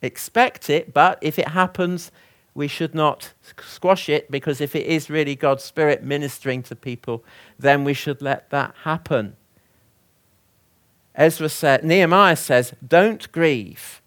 expect 0.00 0.70
it, 0.70 0.92
but 0.92 1.18
if 1.20 1.38
it 1.38 1.48
happens, 1.48 2.10
we 2.54 2.68
should 2.68 2.94
not 2.94 3.32
squash 3.62 4.08
it 4.08 4.30
because 4.30 4.60
if 4.60 4.74
it 4.76 4.86
is 4.86 5.08
really 5.08 5.34
God's 5.34 5.64
Spirit 5.64 6.02
ministering 6.02 6.62
to 6.64 6.76
people, 6.76 7.24
then 7.58 7.84
we 7.84 7.94
should 7.94 8.20
let 8.20 8.50
that 8.50 8.74
happen. 8.84 9.36
Ezra 11.14 11.48
said, 11.48 11.84
Nehemiah 11.84 12.36
says, 12.36 12.74
Don't 12.86 13.30
grieve 13.32 14.01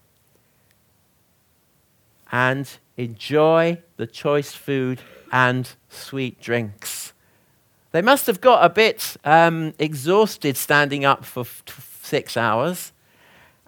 and 2.35 2.69
enjoy 2.97 3.81
the 3.95 4.05
choice 4.05 4.51
food 4.51 4.99
and 5.31 5.69
sweet 5.87 6.41
drinks. 6.41 7.13
They 7.93 8.01
must 8.01 8.27
have 8.27 8.41
got 8.41 8.65
a 8.65 8.67
bit 8.67 9.15
um, 9.23 9.73
exhausted 9.79 10.57
standing 10.57 11.05
up 11.05 11.23
for 11.23 11.41
f- 11.41 12.01
six 12.03 12.35
hours. 12.35 12.91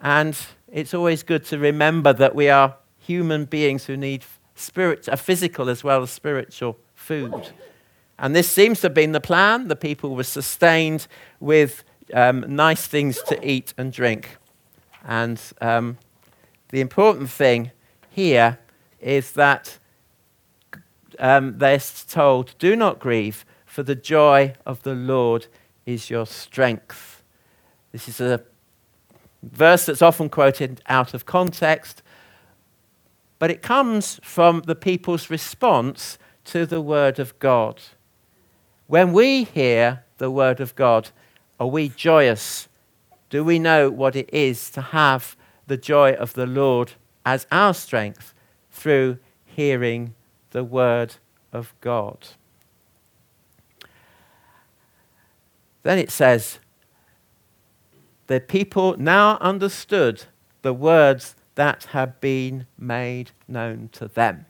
And 0.01 0.37
it's 0.69 0.93
always 0.93 1.23
good 1.23 1.45
to 1.45 1.57
remember 1.57 2.11
that 2.11 2.35
we 2.35 2.49
are 2.49 2.75
human 2.99 3.45
beings 3.45 3.85
who 3.85 3.95
need 3.95 4.25
spirit, 4.55 5.07
a 5.07 5.15
physical 5.15 5.69
as 5.69 5.81
well 5.81 6.03
as 6.03 6.11
spiritual 6.11 6.77
food. 6.93 7.51
And 8.19 8.35
this 8.35 8.51
seems 8.51 8.81
to 8.81 8.87
have 8.87 8.93
been 8.93 9.13
the 9.13 9.21
plan. 9.21 9.69
The 9.69 9.77
people 9.77 10.13
were 10.13 10.23
sustained 10.25 11.07
with 11.39 11.85
um, 12.13 12.43
nice 12.53 12.85
things 12.85 13.23
to 13.29 13.49
eat 13.49 13.73
and 13.77 13.93
drink. 13.93 14.35
And 15.05 15.41
um, 15.61 15.99
the 16.67 16.81
important 16.81 17.29
thing 17.29 17.71
here 18.17 18.57
is 18.99 19.33
that 19.33 19.77
um, 21.19 21.59
they're 21.59 21.79
told, 21.79 22.55
Do 22.57 22.75
not 22.75 22.97
grieve, 22.97 23.45
for 23.63 23.83
the 23.83 23.93
joy 23.93 24.55
of 24.65 24.81
the 24.81 24.95
Lord 24.95 25.45
is 25.85 26.09
your 26.09 26.25
strength. 26.25 27.21
This 27.91 28.09
is 28.09 28.19
a 28.19 28.41
verse 29.43 29.85
that's 29.85 30.01
often 30.01 30.29
quoted 30.29 30.81
out 30.87 31.13
of 31.13 31.27
context, 31.27 32.01
but 33.37 33.51
it 33.51 33.61
comes 33.61 34.19
from 34.23 34.63
the 34.65 34.73
people's 34.73 35.29
response 35.29 36.17
to 36.45 36.65
the 36.65 36.81
Word 36.81 37.19
of 37.19 37.37
God. 37.37 37.83
When 38.87 39.13
we 39.13 39.43
hear 39.43 40.03
the 40.17 40.31
Word 40.31 40.59
of 40.59 40.75
God, 40.75 41.11
are 41.59 41.67
we 41.67 41.89
joyous? 41.89 42.67
Do 43.29 43.43
we 43.43 43.59
know 43.59 43.91
what 43.91 44.15
it 44.15 44.33
is 44.33 44.71
to 44.71 44.81
have 44.81 45.37
the 45.67 45.77
joy 45.77 46.13
of 46.13 46.33
the 46.33 46.47
Lord 46.47 46.93
as 47.27 47.45
our 47.51 47.73
strength 47.73 48.33
through 48.71 49.17
hearing 49.43 50.15
the 50.51 50.63
Word 50.63 51.15
of 51.51 51.73
God? 51.81 52.25
Then 55.83 55.99
it 55.99 56.09
says, 56.09 56.59
the 58.27 58.39
people 58.39 58.95
now 58.97 59.37
understood 59.41 60.23
the 60.61 60.71
words 60.71 61.35
that 61.55 61.83
had 61.91 62.21
been 62.21 62.65
made 62.77 63.31
known 63.45 63.89
to 63.91 64.07
them. 64.07 64.45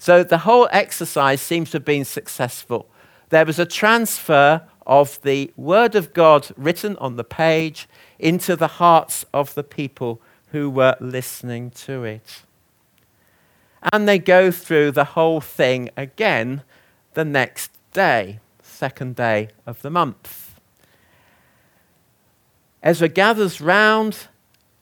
So 0.00 0.24
the 0.24 0.38
whole 0.38 0.68
exercise 0.72 1.40
seems 1.40 1.70
to 1.70 1.76
have 1.76 1.84
been 1.84 2.04
successful. 2.04 2.90
There 3.28 3.46
was 3.46 3.60
a 3.60 3.66
transfer 3.66 4.62
of 4.88 5.22
the 5.22 5.52
Word 5.56 5.94
of 5.94 6.12
God 6.14 6.48
written 6.56 6.96
on 6.96 7.14
the 7.14 7.22
page 7.22 7.88
into 8.18 8.56
the 8.56 8.66
hearts 8.66 9.24
of 9.32 9.54
the 9.54 9.62
people 9.62 10.20
who 10.52 10.70
were 10.70 10.96
listening 11.00 11.70
to 11.70 12.04
it. 12.04 12.42
And 13.92 14.08
they 14.08 14.18
go 14.18 14.50
through 14.50 14.92
the 14.92 15.04
whole 15.04 15.40
thing 15.40 15.90
again 15.96 16.62
the 17.14 17.24
next 17.24 17.70
day, 17.92 18.40
second 18.62 19.16
day 19.16 19.48
of 19.66 19.82
the 19.82 19.90
month. 19.90 20.60
Ezra 22.82 23.08
gathers 23.08 23.60
round 23.60 24.28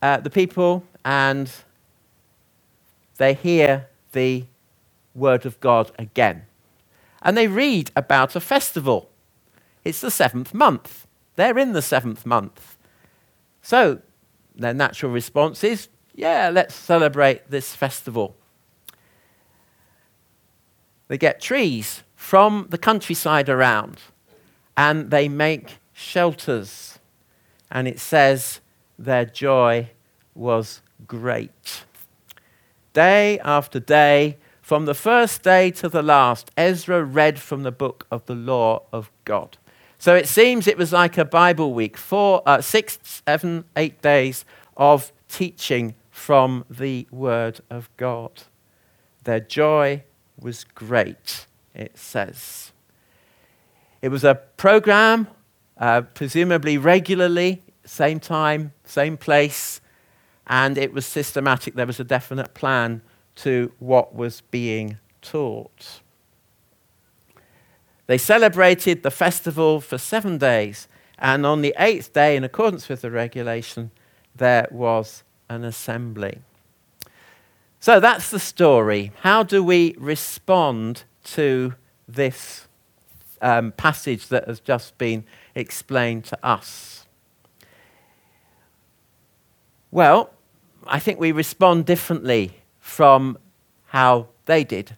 uh, 0.02 0.18
the 0.18 0.30
people 0.30 0.84
and 1.04 1.50
they 3.16 3.34
hear 3.34 3.88
the 4.12 4.44
word 5.14 5.46
of 5.46 5.58
God 5.60 5.90
again. 5.98 6.42
And 7.22 7.36
they 7.36 7.48
read 7.48 7.90
about 7.96 8.36
a 8.36 8.40
festival. 8.40 9.10
It's 9.84 10.00
the 10.00 10.10
seventh 10.10 10.52
month. 10.52 11.06
They're 11.36 11.58
in 11.58 11.72
the 11.72 11.82
seventh 11.82 12.26
month. 12.26 12.76
So 13.62 14.00
their 14.56 14.74
natural 14.74 15.12
response 15.12 15.62
is 15.62 15.88
yeah, 16.14 16.48
let's 16.48 16.74
celebrate 16.74 17.50
this 17.50 17.74
festival. 17.74 18.34
They 21.08 21.18
get 21.18 21.40
trees 21.40 22.02
from 22.14 22.66
the 22.70 22.78
countryside 22.78 23.48
around 23.48 23.98
and 24.76 25.10
they 25.10 25.28
make 25.28 25.78
shelters. 25.92 26.98
And 27.70 27.86
it 27.86 28.00
says 28.00 28.60
their 28.98 29.24
joy 29.24 29.90
was 30.34 30.80
great. 31.06 31.84
Day 32.92 33.38
after 33.40 33.78
day, 33.78 34.38
from 34.62 34.86
the 34.86 34.94
first 34.94 35.42
day 35.42 35.70
to 35.72 35.88
the 35.88 36.02
last, 36.02 36.50
Ezra 36.56 37.04
read 37.04 37.38
from 37.38 37.62
the 37.62 37.70
book 37.70 38.06
of 38.10 38.24
the 38.26 38.34
law 38.34 38.82
of 38.92 39.10
God. 39.24 39.58
So 39.98 40.14
it 40.14 40.28
seems 40.28 40.66
it 40.66 40.76
was 40.76 40.92
like 40.92 41.18
a 41.18 41.24
Bible 41.24 41.72
week, 41.72 41.96
four, 41.96 42.42
uh, 42.46 42.60
six, 42.60 42.98
seven, 43.26 43.64
eight 43.76 44.02
days 44.02 44.44
of 44.76 45.12
teaching 45.28 45.94
from 46.10 46.64
the 46.70 47.06
Word 47.10 47.60
of 47.70 47.88
God. 47.96 48.42
Their 49.24 49.40
joy 49.40 50.04
was 50.38 50.64
great, 50.64 51.46
it 51.74 51.98
says. 51.98 52.72
It 54.02 54.08
was 54.10 54.22
a 54.22 54.34
program, 54.56 55.28
uh, 55.78 56.02
presumably 56.02 56.78
regularly, 56.78 57.62
same 57.84 58.20
time, 58.20 58.72
same 58.84 59.16
place, 59.16 59.80
and 60.46 60.78
it 60.78 60.92
was 60.92 61.06
systematic. 61.06 61.74
There 61.74 61.86
was 61.86 61.98
a 61.98 62.04
definite 62.04 62.54
plan 62.54 63.02
to 63.36 63.72
what 63.78 64.14
was 64.14 64.42
being 64.50 64.98
taught. 65.22 66.00
They 68.06 68.18
celebrated 68.18 69.02
the 69.02 69.10
festival 69.10 69.80
for 69.80 69.98
seven 69.98 70.38
days, 70.38 70.88
and 71.18 71.44
on 71.44 71.62
the 71.62 71.74
eighth 71.78 72.12
day, 72.12 72.36
in 72.36 72.44
accordance 72.44 72.88
with 72.88 73.00
the 73.00 73.10
regulation, 73.10 73.90
there 74.34 74.68
was 74.70 75.24
an 75.48 75.64
assembly. 75.64 76.38
So 77.80 78.00
that's 78.00 78.30
the 78.30 78.38
story. 78.38 79.12
How 79.20 79.42
do 79.42 79.62
we 79.62 79.94
respond 79.98 81.04
to 81.24 81.74
this 82.08 82.68
um, 83.40 83.72
passage 83.72 84.28
that 84.28 84.46
has 84.46 84.60
just 84.60 84.98
been 84.98 85.24
explained 85.54 86.24
to 86.26 86.38
us? 86.46 87.06
Well, 89.90 90.30
I 90.86 90.98
think 90.98 91.18
we 91.18 91.32
respond 91.32 91.86
differently 91.86 92.58
from 92.78 93.38
how 93.86 94.28
they 94.46 94.62
did. 94.62 94.96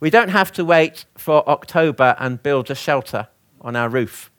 We 0.00 0.10
don't 0.10 0.30
have 0.30 0.50
to 0.52 0.64
wait 0.64 1.04
for 1.16 1.46
October 1.48 2.16
and 2.18 2.42
build 2.42 2.70
a 2.70 2.74
shelter 2.74 3.28
on 3.60 3.76
our 3.76 3.88
roof. 3.88 4.30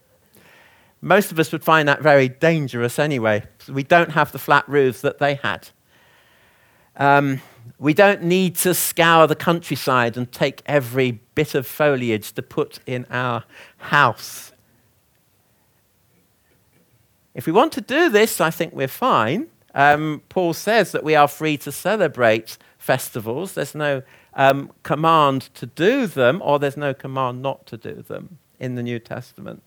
Most 1.02 1.32
of 1.32 1.40
us 1.40 1.52
would 1.52 1.64
find 1.64 1.88
that 1.88 2.02
very 2.02 2.28
dangerous 2.28 3.00
anyway. 3.00 3.44
We 3.70 3.84
don't 3.84 4.12
have 4.12 4.32
the 4.32 4.40
flat 4.40 4.68
roofs 4.68 5.02
that 5.02 5.20
they 5.20 5.36
had. 5.36 5.70
Um, 6.96 7.42
we 7.80 7.94
don't 7.94 8.24
need 8.24 8.56
to 8.58 8.74
scour 8.74 9.28
the 9.28 9.36
countryside 9.36 10.18
and 10.18 10.32
take 10.32 10.62
every 10.66 11.22
bit 11.36 11.56
of 11.56 11.66
foliage 11.66 12.34
to 12.34 12.42
put 12.42 12.80
in 12.86 13.06
our 13.10 13.44
house. 13.78 14.52
If 17.34 17.46
we 17.46 17.54
want 17.54 17.72
to 17.74 17.82
do 17.82 18.10
this, 18.10 18.42
I 18.42 18.50
think 18.52 18.74
we're 18.74 18.88
fine. 18.88 19.48
Um, 19.74 20.22
Paul 20.28 20.54
says 20.54 20.92
that 20.92 21.04
we 21.04 21.16
are 21.16 21.28
free 21.28 21.58
to 21.58 21.72
celebrate 21.72 22.58
festivals. 22.78 23.54
There's 23.54 23.74
no 23.74 24.04
um, 24.34 24.72
command 24.84 25.50
to 25.56 25.66
do 25.66 26.08
them, 26.08 26.42
or 26.44 26.60
there's 26.60 26.78
no 26.78 26.94
command 26.94 27.42
not 27.42 27.66
to 27.68 27.78
do 27.78 28.04
them 28.08 28.38
in 28.60 28.76
the 28.76 28.84
New 28.84 29.00
Testament. 29.00 29.62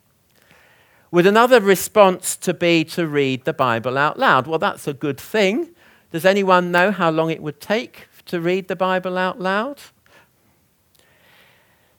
Would 1.10 1.26
another 1.26 1.60
response 1.60 2.36
to 2.38 2.52
be 2.52 2.84
to 2.86 3.06
read 3.06 3.44
the 3.44 3.52
Bible 3.52 3.96
out 3.96 4.18
loud? 4.18 4.46
Well, 4.46 4.58
that's 4.58 4.88
a 4.88 4.94
good 4.94 5.20
thing. 5.20 5.70
Does 6.10 6.24
anyone 6.24 6.72
know 6.72 6.90
how 6.90 7.10
long 7.10 7.30
it 7.30 7.42
would 7.42 7.60
take 7.60 8.08
to 8.26 8.40
read 8.40 8.68
the 8.68 8.76
Bible 8.76 9.18
out 9.18 9.40
loud? 9.40 9.80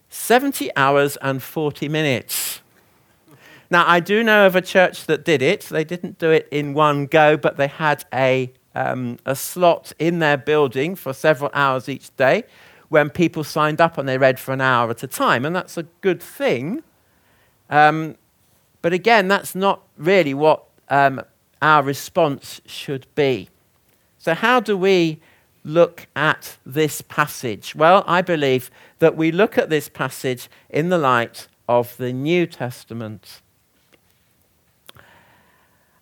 70 0.10 0.70
hours 0.76 1.18
and 1.18 1.44
40 1.44 1.90
minutes. 1.90 2.62
Now, 3.70 3.86
I 3.88 4.00
do 4.00 4.24
know 4.24 4.46
of 4.46 4.56
a 4.56 4.62
church 4.62 5.06
that 5.06 5.26
did 5.26 5.42
it. 5.42 5.62
They 5.62 5.84
didn't 5.84 6.20
do 6.20 6.32
it 6.32 6.48
in 6.52 6.74
one 6.74 7.06
go, 7.06 7.36
but 7.36 7.58
they 7.58 7.68
had 7.68 8.06
a 8.14 8.54
um, 8.76 9.18
a 9.26 9.36
slot 9.36 9.94
in 9.98 10.20
their 10.20 10.38
building 10.38 10.96
for 10.96 11.14
several 11.14 11.50
hours 11.54 11.90
each 11.90 12.16
day 12.18 12.44
when 12.90 13.10
people 13.10 13.44
signed 13.44 13.82
up 13.82 13.98
and 13.98 14.08
they 14.08 14.18
read 14.18 14.40
for 14.40 14.54
an 14.54 14.62
hour 14.62 14.92
at 14.92 15.02
a 15.02 15.08
time. 15.08 15.46
And 15.46 15.56
that's 15.56 15.78
a 15.78 15.84
good 16.02 16.22
thing. 16.22 16.84
Um, 17.70 18.16
but 18.82 18.94
again, 18.94 19.28
that's 19.28 19.56
not 19.56 19.82
really 19.98 20.34
what 20.34 20.66
um, 20.90 21.22
our 21.62 21.82
response 21.82 22.62
should 22.66 23.08
be. 23.16 23.50
So, 24.20 24.34
how 24.34 24.60
do 24.60 24.78
we 24.78 25.20
look 25.64 26.08
at 26.16 26.58
this 26.66 27.02
passage? 27.02 27.76
Well, 27.76 28.04
I 28.06 28.22
believe 28.22 28.70
that 29.00 29.18
we 29.18 29.32
look 29.32 29.58
at 29.58 29.70
this 29.70 29.90
passage 29.90 30.50
in 30.70 30.90
the 30.90 30.98
light 30.98 31.48
of 31.68 31.98
the 31.98 32.14
New 32.14 32.46
Testament. 32.46 33.42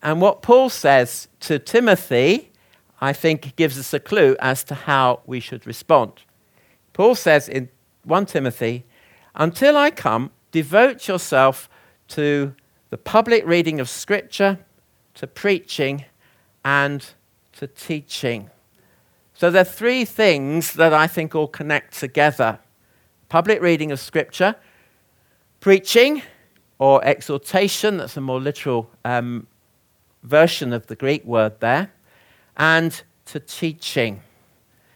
And 0.01 0.19
what 0.19 0.41
Paul 0.41 0.69
says 0.69 1.29
to 1.41 1.59
Timothy 1.59 2.51
I 3.03 3.11
think 3.11 3.57
gives 3.57 3.77
us 3.77 3.93
a 3.93 3.99
clue 3.99 4.37
as 4.39 4.63
to 4.63 4.75
how 4.75 5.19
we 5.25 5.41
should 5.41 5.67
respond. 5.67 6.23
Paul 6.93 7.15
says 7.15 7.49
in 7.49 7.67
1 8.05 8.27
Timothy, 8.27 8.85
Until 9.35 9.75
I 9.75 9.91
come, 9.91 10.31
devote 10.51 11.05
yourself 11.09 11.69
to 12.07 12.55
the 12.91 12.97
public 12.97 13.45
reading 13.45 13.81
of 13.81 13.89
Scripture, 13.89 14.57
to 15.15 15.27
preaching, 15.27 16.05
and 16.63 17.05
to 17.57 17.67
teaching. 17.67 18.49
So 19.33 19.51
there 19.51 19.63
are 19.63 19.65
three 19.65 20.05
things 20.05 20.71
that 20.71 20.93
I 20.93 21.07
think 21.07 21.35
all 21.35 21.49
connect 21.49 21.99
together 21.99 22.59
public 23.27 23.61
reading 23.61 23.91
of 23.91 23.99
Scripture, 23.99 24.55
preaching, 25.59 26.21
or 26.79 27.03
exhortation, 27.03 27.97
that's 27.97 28.15
a 28.15 28.21
more 28.21 28.39
literal 28.39 28.89
um, 29.03 29.45
version 30.21 30.71
of 30.71 30.87
the 30.87 30.95
Greek 30.95 31.25
word 31.25 31.59
there 31.59 31.91
and 32.57 33.03
to 33.25 33.39
teaching. 33.39 34.21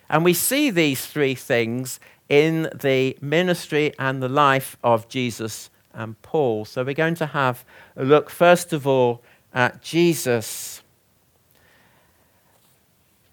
And 0.09 0.23
we 0.23 0.33
see 0.33 0.69
these 0.69 1.05
three 1.05 1.35
things 1.35 1.99
in 2.29 2.69
the 2.73 3.17
ministry 3.21 3.93
and 3.97 4.21
the 4.21 4.29
life 4.29 4.77
of 4.83 5.07
Jesus 5.07 5.69
and 5.93 6.21
Paul. 6.21 6.65
So 6.65 6.83
we're 6.83 6.93
going 6.93 7.15
to 7.15 7.27
have 7.27 7.65
a 7.95 8.03
look, 8.03 8.29
first 8.29 8.73
of 8.73 8.85
all, 8.85 9.21
at 9.53 9.81
Jesus. 9.81 10.81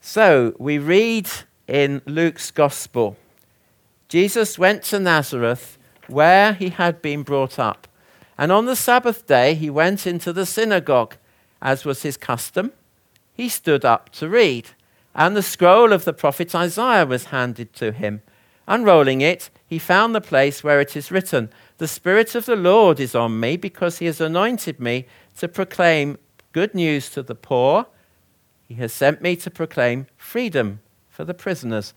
So 0.01 0.55
we 0.59 0.79
read 0.79 1.29
in 1.67 2.03
Luke's 2.07 2.51
Gospel 2.51 3.17
Jesus 4.15 4.59
went 4.59 4.85
to 4.85 5.01
Nazareth 5.01 5.77
where 6.07 6.53
he 6.53 6.69
had 6.69 7.03
been 7.03 7.25
brought 7.25 7.59
up. 7.59 7.89
And 8.39 8.53
on 8.53 8.67
the 8.67 8.77
Sabbath 8.77 9.27
day 9.27 9.55
he 9.55 9.69
went 9.69 10.07
into 10.07 10.33
the 10.33 10.47
synagogue, 10.47 11.17
as 11.61 11.85
was 11.85 12.03
his 12.03 12.17
custom. 12.17 12.73
He 13.35 13.49
stood 13.49 13.85
up 13.85 14.11
to 14.11 14.29
read, 14.29 14.71
and 15.15 15.37
the 15.37 15.43
scroll 15.43 15.93
of 15.93 16.05
the 16.05 16.13
prophet 16.13 16.55
Isaiah 16.55 17.05
was 17.05 17.27
handed 17.27 17.73
to 17.75 17.93
him. 17.93 18.23
Unrolling 18.67 19.21
it, 19.21 19.51
he 19.67 19.79
found 19.79 20.15
the 20.15 20.21
place 20.21 20.65
where 20.65 20.81
it 20.81 20.97
is 20.97 21.11
written, 21.11 21.51
The 21.79 21.89
Spirit 21.89 22.35
of 22.35 22.47
the 22.47 22.57
Lord 22.57 23.01
is 23.01 23.15
on 23.15 23.41
me, 23.41 23.57
because 23.57 23.99
he 23.99 24.07
has 24.07 24.21
anointed 24.21 24.79
me 24.79 25.07
to 25.39 25.49
proclaim 25.49 26.17
good 26.53 26.75
news 26.75 27.11
to 27.11 27.23
the 27.23 27.35
poor. 27.35 27.87
He 28.69 28.75
has 28.75 28.93
sent 28.93 29.21
me 29.21 29.35
to 29.37 29.51
proclaim 29.51 30.07
freedom 30.17 30.81
for 31.11 31.25
the 31.25 31.35
prisoners 31.35 31.93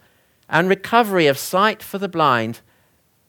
and 0.50 0.68
recovery 0.68 1.28
of 1.28 1.38
sight 1.38 1.84
for 1.84 1.98
the 1.98 2.10
blind, 2.10 2.62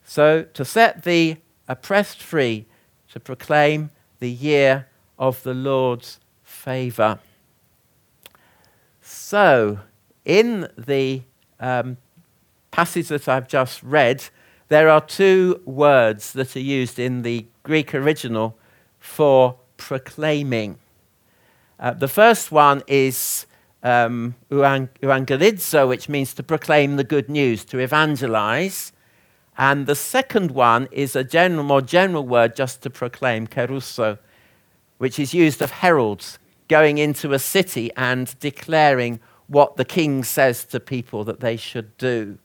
so 0.04 0.44
to 0.54 0.64
set 0.64 1.02
the 1.02 1.36
oppressed 1.68 2.22
free, 2.22 2.66
to 3.10 3.20
proclaim 3.20 3.90
the 4.18 4.30
year 4.30 4.86
of 5.18 5.42
the 5.42 5.54
Lord's 5.54 6.20
favor. 6.42 7.18
So, 9.10 9.80
in 10.26 10.68
the 10.76 11.22
um, 11.58 11.96
passage 12.70 13.08
that 13.08 13.26
I've 13.26 13.48
just 13.48 13.82
read, 13.82 14.22
there 14.68 14.90
are 14.90 15.00
two 15.00 15.62
words 15.64 16.34
that 16.34 16.54
are 16.54 16.60
used 16.60 16.98
in 16.98 17.22
the 17.22 17.46
Greek 17.62 17.94
original 17.94 18.58
for 18.98 19.56
proclaiming. 19.78 20.78
Uh, 21.80 21.92
the 21.92 22.06
first 22.06 22.52
one 22.52 22.82
is 22.86 23.46
um, 23.82 24.34
euangelizo, 24.50 25.88
which 25.88 26.10
means 26.10 26.34
to 26.34 26.42
proclaim 26.42 26.96
the 26.96 27.04
good 27.04 27.30
news, 27.30 27.64
to 27.64 27.78
evangelize. 27.78 28.92
And 29.56 29.86
the 29.86 29.96
second 29.96 30.50
one 30.50 30.86
is 30.92 31.16
a 31.16 31.24
general, 31.24 31.64
more 31.64 31.80
general 31.80 32.26
word 32.26 32.54
just 32.54 32.82
to 32.82 32.90
proclaim, 32.90 33.46
kerusso, 33.46 34.18
which 34.98 35.18
is 35.18 35.32
used 35.32 35.62
of 35.62 35.70
heralds 35.70 36.38
going 36.68 36.98
into 36.98 37.32
a 37.32 37.38
city 37.38 37.90
and 37.96 38.38
declaring 38.40 39.20
what 39.46 39.76
the 39.76 39.84
king 39.84 40.22
says 40.22 40.64
to 40.64 40.78
people 40.78 41.24
that 41.24 41.40
they 41.40 41.56
should 41.56 41.96
do. 41.96 42.38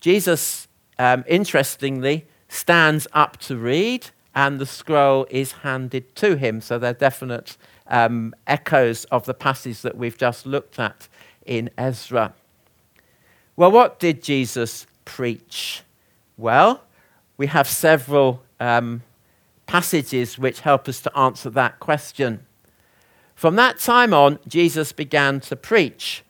Jesus, 0.00 0.66
um, 0.98 1.24
interestingly, 1.28 2.26
stands 2.48 3.06
up 3.12 3.36
to 3.38 3.56
read, 3.56 4.10
and 4.34 4.58
the 4.58 4.66
scroll 4.66 5.26
is 5.30 5.52
handed 5.52 6.14
to 6.16 6.36
him. 6.36 6.60
So 6.60 6.78
they're 6.78 6.92
definite 6.92 7.56
um, 7.86 8.34
echoes 8.46 9.04
of 9.06 9.24
the 9.24 9.34
passage 9.34 9.82
that 9.82 9.96
we've 9.96 10.18
just 10.18 10.44
looked 10.44 10.78
at 10.78 11.08
in 11.46 11.70
Ezra. 11.78 12.34
Well, 13.54 13.70
what 13.70 13.98
did 13.98 14.22
Jesus 14.22 14.86
preach? 15.04 15.82
Well, 16.36 16.82
we 17.36 17.46
have 17.46 17.68
several 17.68 18.42
um, 18.58 19.02
passages 19.72 20.38
which 20.38 20.60
help 20.60 20.86
us 20.86 21.00
to 21.00 21.18
answer 21.18 21.48
that 21.48 21.80
question. 21.80 22.44
From 23.34 23.56
that 23.56 23.78
time 23.78 24.12
on, 24.12 24.38
Jesus 24.46 24.92
began 24.92 25.40
to 25.40 25.56
preach 25.56 26.22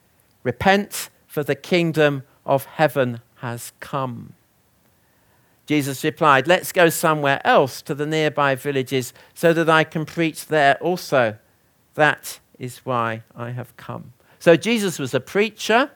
Repent, 0.45 1.11
for 1.27 1.43
the 1.43 1.57
kingdom 1.57 2.23
of 2.47 2.67
heaven 2.67 3.21
has 3.39 3.73
come. 3.81 4.35
Jesus 5.67 6.05
replied, 6.05 6.47
Let's 6.47 6.71
go 6.71 6.89
somewhere 6.89 7.45
else 7.45 7.83
to 7.83 7.97
the 7.97 8.07
nearby 8.07 8.55
villages 8.55 9.13
so 9.35 9.53
that 9.53 9.69
I 9.69 9.83
can 9.83 10.05
preach 10.05 10.47
there 10.47 10.77
also. 10.77 11.37
That 11.95 12.39
is 12.61 12.79
why 12.85 13.25
I 13.35 13.51
have 13.51 13.77
come. 13.77 14.13
So 14.39 14.55
Jesus 14.55 15.01
was 15.01 15.15
a 15.15 15.21
preacher, 15.21 15.91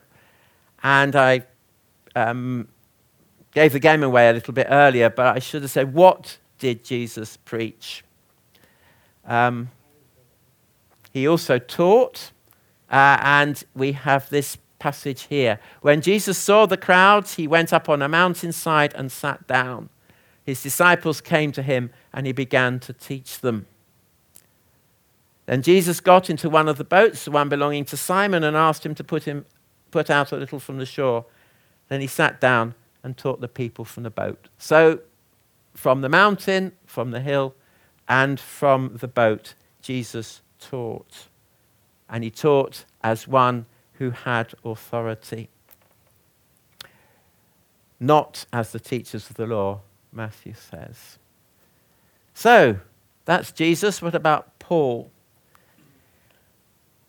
and 0.82 1.14
I 1.14 1.42
um, 2.16 2.66
gave 3.54 3.72
the 3.72 3.78
game 3.78 4.02
away 4.02 4.28
a 4.28 4.32
little 4.32 4.54
bit 4.54 4.66
earlier, 4.68 5.10
but 5.10 5.36
I 5.36 5.38
should 5.38 5.62
have 5.62 5.70
said, 5.70 5.94
What 5.94 6.38
did 6.58 6.84
Jesus 6.84 7.36
preach? 7.36 8.04
Um, 9.24 9.70
he 11.12 11.26
also 11.26 11.58
taught, 11.58 12.30
uh, 12.90 13.18
and 13.20 13.62
we 13.74 13.92
have 13.92 14.28
this 14.28 14.58
passage 14.78 15.22
here. 15.24 15.58
When 15.80 16.00
Jesus 16.00 16.38
saw 16.38 16.66
the 16.66 16.76
crowds, 16.76 17.34
he 17.34 17.46
went 17.46 17.72
up 17.72 17.88
on 17.88 18.02
a 18.02 18.08
mountainside 18.08 18.94
and 18.94 19.10
sat 19.10 19.46
down. 19.46 19.88
His 20.44 20.62
disciples 20.62 21.20
came 21.20 21.52
to 21.52 21.62
him, 21.62 21.90
and 22.12 22.26
he 22.26 22.32
began 22.32 22.78
to 22.80 22.92
teach 22.92 23.40
them. 23.40 23.66
Then 25.46 25.62
Jesus 25.62 26.00
got 26.00 26.28
into 26.28 26.50
one 26.50 26.68
of 26.68 26.76
the 26.76 26.84
boats, 26.84 27.24
the 27.24 27.30
one 27.30 27.48
belonging 27.48 27.84
to 27.86 27.96
Simon, 27.96 28.44
and 28.44 28.56
asked 28.56 28.84
him 28.84 28.94
to 28.96 29.04
put, 29.04 29.24
him, 29.24 29.46
put 29.90 30.10
out 30.10 30.32
a 30.32 30.36
little 30.36 30.60
from 30.60 30.78
the 30.78 30.86
shore. 30.86 31.24
Then 31.88 32.00
he 32.00 32.06
sat 32.06 32.40
down 32.40 32.74
and 33.02 33.16
taught 33.16 33.40
the 33.40 33.48
people 33.48 33.84
from 33.84 34.02
the 34.02 34.10
boat. 34.10 34.48
So, 34.58 35.00
from 35.76 36.00
the 36.00 36.08
mountain, 36.08 36.72
from 36.86 37.10
the 37.10 37.20
hill, 37.20 37.54
and 38.08 38.40
from 38.40 38.96
the 38.96 39.08
boat, 39.08 39.54
Jesus 39.82 40.40
taught. 40.58 41.28
And 42.08 42.24
he 42.24 42.30
taught 42.30 42.84
as 43.02 43.28
one 43.28 43.66
who 43.94 44.10
had 44.10 44.54
authority. 44.64 45.48
Not 48.00 48.46
as 48.52 48.72
the 48.72 48.80
teachers 48.80 49.28
of 49.30 49.36
the 49.36 49.46
law, 49.46 49.80
Matthew 50.12 50.54
says. 50.54 51.18
So, 52.34 52.78
that's 53.24 53.52
Jesus. 53.52 54.00
What 54.00 54.14
about 54.14 54.58
Paul? 54.58 55.10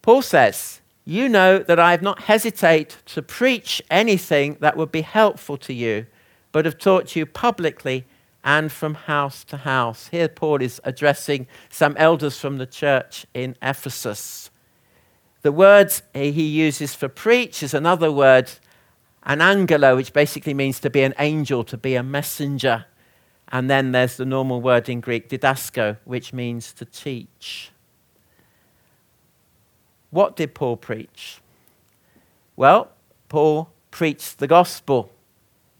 Paul 0.01 0.21
says, 0.21 0.81
You 1.05 1.29
know 1.29 1.59
that 1.59 1.79
I 1.79 1.91
have 1.91 2.01
not 2.01 2.23
hesitated 2.23 2.95
to 3.07 3.21
preach 3.21 3.81
anything 3.91 4.57
that 4.61 4.77
would 4.77 4.91
be 4.91 5.01
helpful 5.01 5.57
to 5.57 5.73
you, 5.73 6.05
but 6.51 6.65
have 6.65 6.77
taught 6.77 7.15
you 7.15 7.25
publicly 7.25 8.05
and 8.47 8.71
from 8.71 8.93
house 8.93 9.43
to 9.43 9.57
house. 9.57 10.07
Here, 10.07 10.29
Paul 10.29 10.61
is 10.61 10.79
addressing 10.85 11.47
some 11.69 11.97
elders 11.97 12.39
from 12.39 12.59
the 12.59 12.65
church 12.65 13.25
in 13.33 13.57
Ephesus. 13.61 14.49
The 15.41 15.51
word 15.51 15.91
he 16.13 16.29
uses 16.29 16.95
for 16.95 17.09
preach 17.09 17.61
is 17.61 17.73
another 17.73 18.09
word, 18.09 18.49
anangello, 19.25 19.97
which 19.97 20.13
basically 20.13 20.53
means 20.53 20.79
to 20.79 20.89
be 20.89 21.03
an 21.03 21.13
angel, 21.19 21.65
to 21.65 21.75
be 21.75 21.95
a 21.95 22.03
messenger. 22.03 22.85
And 23.49 23.69
then 23.69 23.91
there's 23.91 24.15
the 24.15 24.25
normal 24.25 24.61
word 24.61 24.87
in 24.87 25.01
Greek, 25.01 25.27
didasko, 25.27 25.97
which 26.05 26.31
means 26.31 26.71
to 26.73 26.85
teach. 26.85 27.71
What 30.09 30.37
did 30.37 30.55
Paul 30.55 30.77
preach? 30.77 31.41
Well, 32.55 32.91
Paul 33.27 33.71
preached 33.91 34.39
the 34.39 34.47
gospel. 34.47 35.11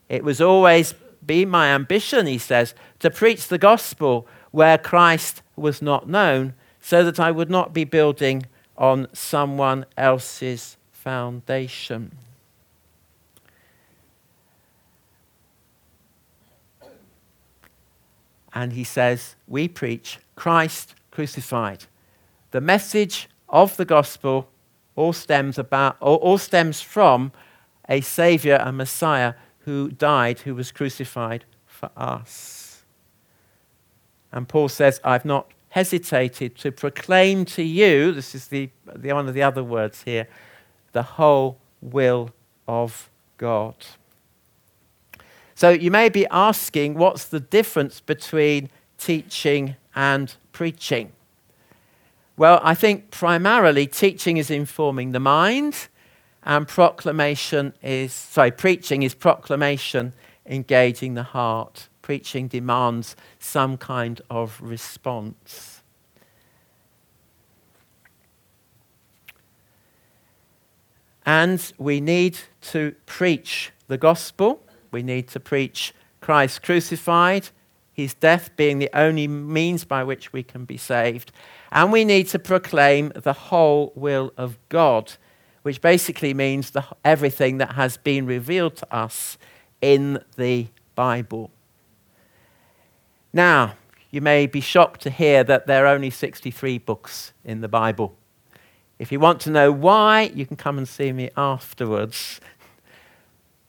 It 0.09 0.25
was 0.25 0.41
always 0.41 0.93
been 1.27 1.49
my 1.49 1.67
ambition, 1.67 2.25
he 2.25 2.37
says, 2.37 2.73
to 2.99 3.11
preach 3.11 3.47
the 3.47 3.57
gospel 3.57 4.27
where 4.51 4.77
Christ 4.77 5.41
was 5.55 5.81
not 5.81 6.07
known, 6.07 6.53
so 6.81 7.03
that 7.03 7.19
I 7.19 7.31
would 7.31 7.49
not 7.49 7.73
be 7.73 7.83
building 7.83 8.45
on 8.77 9.07
someone 9.13 9.85
else's 9.97 10.77
foundation. 10.91 12.17
And 18.53 18.73
he 18.73 18.83
says, 18.83 19.35
We 19.47 19.67
preach 19.67 20.17
Christ 20.35 20.95
crucified. 21.11 21.85
The 22.51 22.61
message 22.61 23.29
of 23.49 23.77
the 23.77 23.85
gospel 23.85 24.49
all 24.95 25.13
stems 25.13 25.59
about 25.59 25.97
all 26.01 26.37
stems 26.39 26.81
from 26.81 27.31
a 27.87 28.01
savior, 28.01 28.59
a 28.61 28.71
Messiah 28.71 29.35
who 29.67 29.91
died, 29.91 30.39
who 30.39 30.55
was 30.55 30.71
crucified 30.71 31.43
for 31.65 31.89
us. 31.97 32.83
And 34.31 34.47
Paul 34.47 34.69
says, 34.69 35.01
I've 35.03 35.25
not 35.25 35.51
hesitated 35.71 36.55
to 36.59 36.71
proclaim 36.71 37.43
to 37.43 37.63
you, 37.63 38.13
this 38.13 38.33
is 38.33 38.47
the, 38.47 38.69
the, 38.95 39.11
one 39.11 39.27
of 39.27 39.33
the 39.33 39.43
other 39.43 39.65
words 39.65 40.03
here, 40.03 40.29
the 40.93 41.03
whole 41.03 41.57
will 41.81 42.29
of 42.65 43.09
God. 43.37 43.75
So 45.53 45.71
you 45.71 45.91
may 45.91 46.07
be 46.07 46.25
asking, 46.27 46.93
what's 46.93 47.25
the 47.25 47.41
difference 47.41 47.99
between 47.99 48.69
teaching 48.97 49.75
and 49.93 50.33
preaching? 50.53 51.11
Well, 52.37 52.61
I 52.63 52.73
think 52.73 53.11
primarily 53.11 53.85
teaching 53.85 54.37
is 54.37 54.49
informing 54.49 55.11
the 55.11 55.19
mind, 55.19 55.89
and 56.47 56.65
proclamation 56.65 57.73
is, 57.83 58.13
sorry, 58.13 58.51
preaching 58.51 59.03
is 59.03 59.13
proclamation 59.13 60.13
engaging 60.45 61.13
the 61.13 61.23
heart. 61.23 61.89
Preaching 62.01 62.47
demands 62.47 63.17
some 63.37 63.75
kind 63.75 64.21
of 64.29 64.57
response. 64.61 65.81
And 71.25 71.73
we 71.77 71.99
need 71.99 72.39
to 72.61 72.95
preach 73.05 73.73
the 73.89 73.97
gospel. 73.97 74.63
We 74.89 75.03
need 75.03 75.27
to 75.29 75.41
preach 75.41 75.93
Christ 76.21 76.63
crucified, 76.63 77.49
his 77.91 78.13
death 78.13 78.51
being 78.55 78.79
the 78.79 78.89
only 78.93 79.27
means 79.27 79.83
by 79.83 80.05
which 80.05 80.31
we 80.31 80.43
can 80.43 80.63
be 80.63 80.77
saved. 80.77 81.33
And 81.73 81.91
we 81.91 82.05
need 82.05 82.29
to 82.29 82.39
proclaim 82.39 83.11
the 83.13 83.33
whole 83.33 83.91
will 83.95 84.31
of 84.37 84.57
God, 84.69 85.11
which 85.67 85.81
basically 85.81 86.33
means 86.33 86.69
the, 86.69 86.85
everything 87.03 87.57
that 87.57 87.73
has 87.73 87.97
been 87.97 88.25
revealed 88.25 88.73
to 88.77 88.95
us 88.95 89.37
in 89.81 90.17
the 90.37 90.65
Bible. 90.95 91.51
Now, 93.33 93.75
you 94.09 94.21
may 94.21 94.47
be 94.47 94.61
shocked 94.61 95.01
to 95.01 95.09
hear 95.09 95.43
that 95.43 95.67
there 95.67 95.85
are 95.85 95.93
only 95.93 96.09
63 96.09 96.77
books 96.77 97.33
in 97.43 97.59
the 97.59 97.67
Bible. 97.67 98.15
If 98.97 99.11
you 99.11 99.19
want 99.19 99.41
to 99.41 99.51
know 99.51 99.69
why, 99.69 100.31
you 100.33 100.45
can 100.45 100.55
come 100.55 100.77
and 100.77 100.87
see 100.87 101.11
me 101.11 101.31
afterwards. 101.35 102.39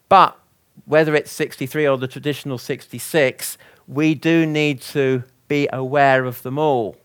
But 0.09 0.39
whether 0.85 1.17
it's 1.17 1.33
63 1.33 1.89
or 1.89 1.99
the 1.99 2.07
traditional 2.07 2.59
66, 2.59 3.59
we 3.89 4.15
do 4.15 4.47
need 4.47 4.83
to 4.83 5.25
be 5.49 5.69
aware 5.73 6.27
of 6.27 6.43
them 6.43 6.61
all. 6.61 6.97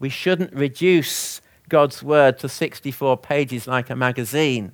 We 0.00 0.08
shouldn't 0.08 0.52
reduce 0.52 1.40
God's 1.70 2.02
word 2.02 2.38
to 2.40 2.48
64 2.48 3.16
pages 3.16 3.66
like 3.66 3.88
a 3.88 3.96
magazine. 3.96 4.72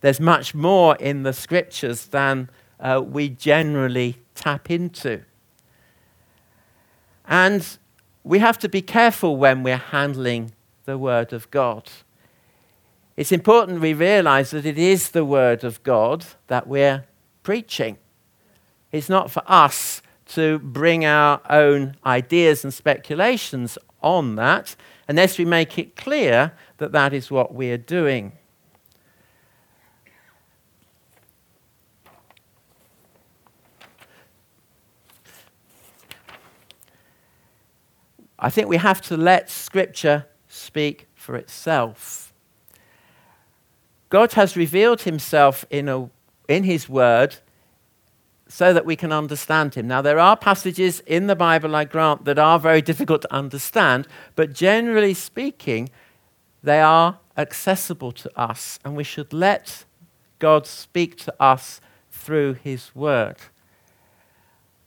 There's 0.00 0.20
much 0.20 0.54
more 0.54 0.96
in 0.96 1.24
the 1.24 1.34
scriptures 1.34 2.06
than 2.06 2.48
uh, 2.80 3.02
we 3.04 3.28
generally 3.28 4.16
tap 4.34 4.70
into. 4.70 5.22
And 7.28 7.66
we 8.24 8.38
have 8.38 8.58
to 8.60 8.68
be 8.68 8.80
careful 8.80 9.36
when 9.36 9.62
we're 9.62 9.76
handling 9.76 10.52
the 10.84 10.96
Word 10.96 11.32
of 11.32 11.50
God. 11.50 11.90
It's 13.16 13.32
important 13.32 13.80
we 13.80 13.94
realize 13.94 14.50
that 14.50 14.66
it 14.66 14.78
is 14.78 15.10
the 15.10 15.24
Word 15.24 15.64
of 15.64 15.82
God 15.82 16.26
that 16.46 16.66
we're 16.66 17.04
preaching. 17.42 17.98
It's 18.92 19.08
not 19.08 19.30
for 19.30 19.42
us 19.46 20.02
to 20.28 20.58
bring 20.58 21.04
our 21.04 21.40
own 21.48 21.96
ideas 22.04 22.64
and 22.64 22.72
speculations 22.72 23.78
on 24.06 24.36
that 24.36 24.76
unless 25.08 25.38
we 25.38 25.44
make 25.44 25.78
it 25.78 25.96
clear 25.96 26.52
that 26.78 26.92
that 26.92 27.12
is 27.12 27.30
what 27.30 27.54
we 27.54 27.70
are 27.70 27.76
doing. 27.76 28.32
I 38.38 38.50
think 38.50 38.68
we 38.68 38.76
have 38.76 39.00
to 39.02 39.16
let 39.16 39.50
Scripture 39.50 40.26
speak 40.46 41.08
for 41.14 41.36
itself. 41.36 42.32
God 44.08 44.32
has 44.34 44.56
revealed 44.56 45.02
himself 45.02 45.64
in, 45.70 45.88
a, 45.88 46.10
in 46.46 46.62
his 46.62 46.88
word 46.88 47.36
so 48.48 48.72
that 48.72 48.86
we 48.86 48.96
can 48.96 49.12
understand 49.12 49.74
him. 49.74 49.88
Now, 49.88 50.02
there 50.02 50.18
are 50.18 50.36
passages 50.36 51.00
in 51.00 51.26
the 51.26 51.36
Bible, 51.36 51.74
I 51.74 51.84
grant, 51.84 52.24
that 52.24 52.38
are 52.38 52.58
very 52.58 52.80
difficult 52.82 53.22
to 53.22 53.34
understand, 53.34 54.06
but 54.34 54.52
generally 54.52 55.14
speaking, 55.14 55.90
they 56.62 56.80
are 56.80 57.18
accessible 57.36 58.12
to 58.12 58.30
us, 58.38 58.78
and 58.84 58.96
we 58.96 59.04
should 59.04 59.32
let 59.32 59.84
God 60.38 60.66
speak 60.66 61.16
to 61.18 61.34
us 61.40 61.80
through 62.10 62.54
his 62.54 62.94
word. 62.94 63.36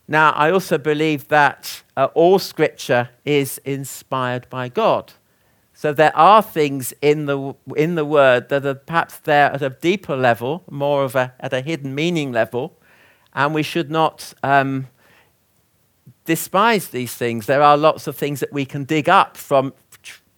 Now, 0.07 0.31
I 0.31 0.49
also 0.51 0.77
believe 0.77 1.27
that 1.27 1.83
uh, 1.95 2.07
all 2.15 2.39
scripture 2.39 3.09
is 3.25 3.59
inspired 3.59 4.49
by 4.49 4.69
God. 4.69 5.13
So 5.73 5.93
there 5.93 6.15
are 6.17 6.41
things 6.41 6.93
in 7.01 7.25
the, 7.25 7.55
in 7.75 7.95
the 7.95 8.03
word 8.03 8.49
that 8.49 8.65
are 8.65 8.73
perhaps 8.73 9.19
there 9.19 9.51
at 9.51 9.61
a 9.61 9.69
deeper 9.69 10.17
level, 10.17 10.63
more 10.69 11.03
of 11.03 11.15
a, 11.15 11.33
at 11.39 11.53
a 11.53 11.61
hidden 11.61 11.93
meaning 11.93 12.31
level, 12.31 12.78
and 13.33 13.53
we 13.53 13.63
should 13.63 13.91
not 13.91 14.33
um, 14.43 14.87
despise 16.25 16.89
these 16.89 17.15
things. 17.15 17.45
There 17.45 17.61
are 17.61 17.77
lots 17.77 18.07
of 18.07 18.15
things 18.15 18.39
that 18.39 18.51
we 18.51 18.65
can 18.65 18.83
dig 18.83 19.07
up 19.09 19.37
from 19.37 19.73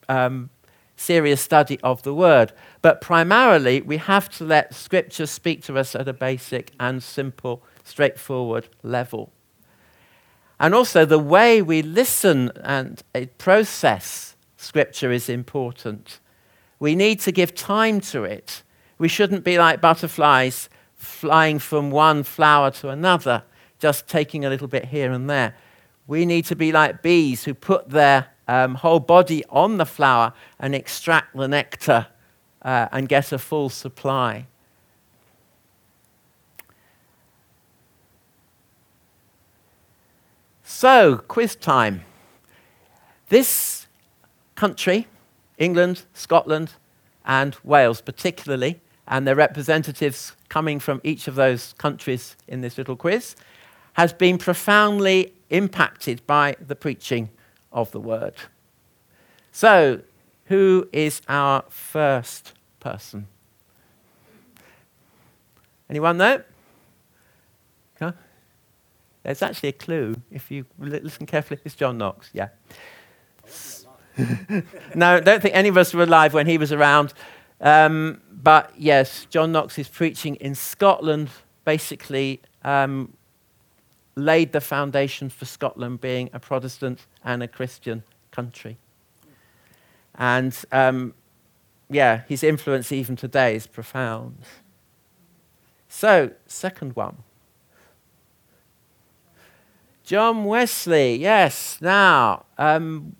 um, 0.10 0.50
serious 0.96 1.42
study 1.42 1.80
of 1.82 2.04
the 2.04 2.14
word. 2.14 2.54
But 2.82 3.02
primarily, 3.02 3.82
we 3.82 3.98
have 3.98 4.30
to 4.38 4.44
let 4.44 4.74
scripture 4.74 5.26
speak 5.26 5.64
to 5.64 5.78
us 5.78 5.96
at 5.96 6.08
a 6.08 6.14
basic 6.14 6.72
and 6.80 7.02
simple, 7.02 7.64
straightforward 7.84 8.68
level. 8.84 9.32
And 10.60 10.76
also, 10.76 11.06
the 11.06 11.18
way 11.18 11.62
we 11.62 11.82
listen 11.82 12.52
and 12.64 13.02
process 13.38 14.32
Scripture 14.62 15.12
is 15.12 15.28
important. 15.28 16.20
We 16.80 16.94
need 16.94 17.20
to 17.22 17.32
give 17.32 17.56
time 17.56 18.00
to 18.02 18.24
it. 18.24 18.62
We 19.00 19.08
shouldn't 19.08 19.44
be 19.44 19.58
like 19.58 19.82
butterflies 19.82 20.70
flying 21.02 21.58
from 21.58 21.90
one 21.90 22.24
flower 22.24 22.70
to 22.70 22.90
another, 22.90 23.44
just 23.80 24.08
taking 24.08 24.46
a 24.46 24.50
little 24.50 24.68
bit 24.68 24.86
here 24.86 25.12
and 25.12 25.30
there. 25.30 25.56
We 26.06 26.26
need 26.26 26.46
to 26.46 26.56
be 26.56 26.72
like 26.72 27.02
bees 27.02 27.44
who 27.44 27.54
put 27.56 27.90
their 27.90 28.28
um, 28.48 28.76
whole 28.76 29.00
body 29.00 29.44
on 29.50 29.78
the 29.78 29.86
flower 29.86 30.34
and 30.60 30.76
extract 30.76 31.36
the 31.36 31.48
nectar 31.48 32.08
uh, 32.62 32.88
and 32.92 33.10
get 33.10 33.32
a 33.32 33.40
full 33.40 33.70
supply. 33.70 34.46
So, 40.64 41.18
quiz 41.28 41.56
time. 41.56 42.04
This 43.30 43.88
country, 44.56 45.08
England, 45.58 46.04
Scotland, 46.14 46.74
and 47.26 47.56
Wales 47.64 48.02
particularly, 48.02 48.82
and 49.12 49.28
their 49.28 49.36
representatives 49.36 50.36
coming 50.50 50.80
from 50.80 51.00
each 51.04 51.28
of 51.28 51.36
those 51.36 51.74
countries 51.78 52.36
in 52.48 52.62
this 52.62 52.78
little 52.78 52.96
quiz, 52.96 53.36
has 53.94 54.14
been 54.14 54.38
profoundly 54.40 55.34
impacted 55.50 56.26
by 56.26 56.56
the 56.66 56.76
preaching 56.76 57.30
of 57.72 57.92
the 57.92 58.00
word. 58.00 58.34
So, 59.52 60.02
who 60.46 60.88
is 60.92 61.22
our 61.28 61.64
first 61.70 62.54
person? 62.80 63.28
Anyone 65.90 66.18
know? 66.18 66.42
There's 69.24 69.42
actually 69.42 69.70
a 69.70 69.74
clue 69.74 70.16
if 70.32 70.50
you 70.50 70.66
listen 70.80 71.26
carefully. 71.26 71.60
It's 71.64 71.76
John 71.76 71.98
Knox, 71.98 72.30
yeah. 72.34 72.50
no, 74.96 75.16
I 75.16 75.20
don't 75.20 75.42
think 75.42 75.56
any 75.56 75.70
of 75.70 75.78
us 75.78 75.94
were 75.94 76.04
alive 76.04 76.34
when 76.34 76.48
he 76.48 76.58
was 76.58 76.72
around. 76.72 77.14
Um, 77.62 78.22
but 78.32 78.74
yes, 78.76 79.26
John 79.30 79.52
Knox's 79.52 79.88
preaching 79.88 80.36
in 80.36 80.56
Scotland 80.56 81.30
basically 81.64 82.42
um, 82.64 83.14
laid 84.16 84.52
the 84.52 84.62
foundation 84.62 85.30
for 85.30 85.46
Scotland 85.46 86.02
being 86.02 86.30
a 86.34 86.40
Protestant 86.40 87.06
and 87.24 87.44
a 87.44 87.48
Christian 87.48 88.04
country. 88.32 88.78
And 90.16 90.58
um, 90.72 91.14
yeah, 91.90 92.22
his 92.28 92.44
influence 92.44 92.92
even 92.92 93.16
today 93.16 93.56
is 93.56 93.68
profound. 93.68 94.38
So, 95.88 96.32
second 96.48 96.96
one. 96.96 97.18
John 100.04 100.46
Wesley, 100.46 101.16
yes. 101.16 101.78
Now, 101.80 102.46
um, 102.58 103.16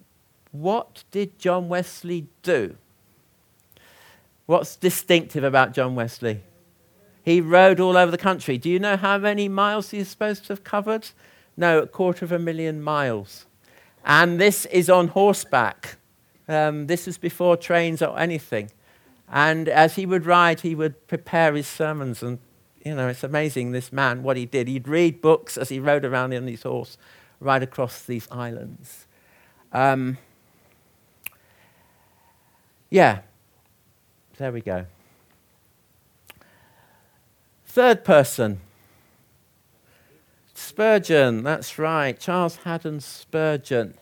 what 0.52 1.04
did 1.12 1.38
John 1.38 1.70
Wesley 1.70 2.28
do? 2.44 2.78
What's 4.52 4.76
distinctive 4.76 5.46
about 5.46 5.72
John 5.72 5.96
Wesley? 5.96 6.42
He 7.24 7.40
rode 7.40 7.80
all 7.80 7.96
over 7.96 8.12
the 8.12 8.18
country. 8.18 8.58
Do 8.58 8.70
you 8.70 8.80
know 8.80 8.98
how 8.98 9.18
many 9.18 9.48
miles 9.48 9.92
he's 9.92 10.10
supposed 10.10 10.48
to 10.48 10.50
have 10.52 10.66
covered? 10.66 11.12
No, 11.56 11.80
a 11.80 11.88
quarter 11.88 12.26
of 12.26 12.34
a 12.34 12.38
million 12.38 12.84
miles. 12.84 13.46
And 14.04 14.42
this 14.42 14.66
is 14.66 14.90
on 14.90 15.08
horseback. 15.08 15.96
Um, 16.50 16.88
this 16.88 17.06
was 17.06 17.18
before 17.18 17.56
trains 17.56 18.02
or 18.02 18.20
anything. 18.20 18.72
And 19.32 19.70
as 19.70 19.96
he 19.96 20.06
would 20.06 20.26
ride, 20.26 20.60
he 20.60 20.76
would 20.76 21.08
prepare 21.08 21.56
his 21.56 21.68
sermons 21.68 22.22
and 22.22 22.40
you 22.84 22.94
know, 22.94 23.08
it's 23.08 23.24
amazing, 23.24 23.72
this 23.72 23.94
man, 23.94 24.22
what 24.22 24.36
he 24.36 24.46
did. 24.46 24.68
He'd 24.68 24.90
read 24.90 25.22
books 25.22 25.56
as 25.56 25.70
he 25.70 25.80
rode 25.80 26.04
around 26.04 26.34
on 26.34 26.46
his 26.46 26.64
horse 26.64 26.98
right 27.40 27.64
across 27.64 28.04
these 28.04 28.28
islands. 28.30 29.08
Um, 29.72 30.18
yeah, 32.90 33.22
there 34.38 34.52
we 34.52 34.62
go. 34.62 34.86
Third 37.66 38.04
person. 38.04 38.60
Spurgeon, 40.54 41.44
that's 41.44 41.78
right, 41.80 42.20
Charles 42.20 42.58
Haddon 42.58 43.00
Spurgeon. 43.00 43.96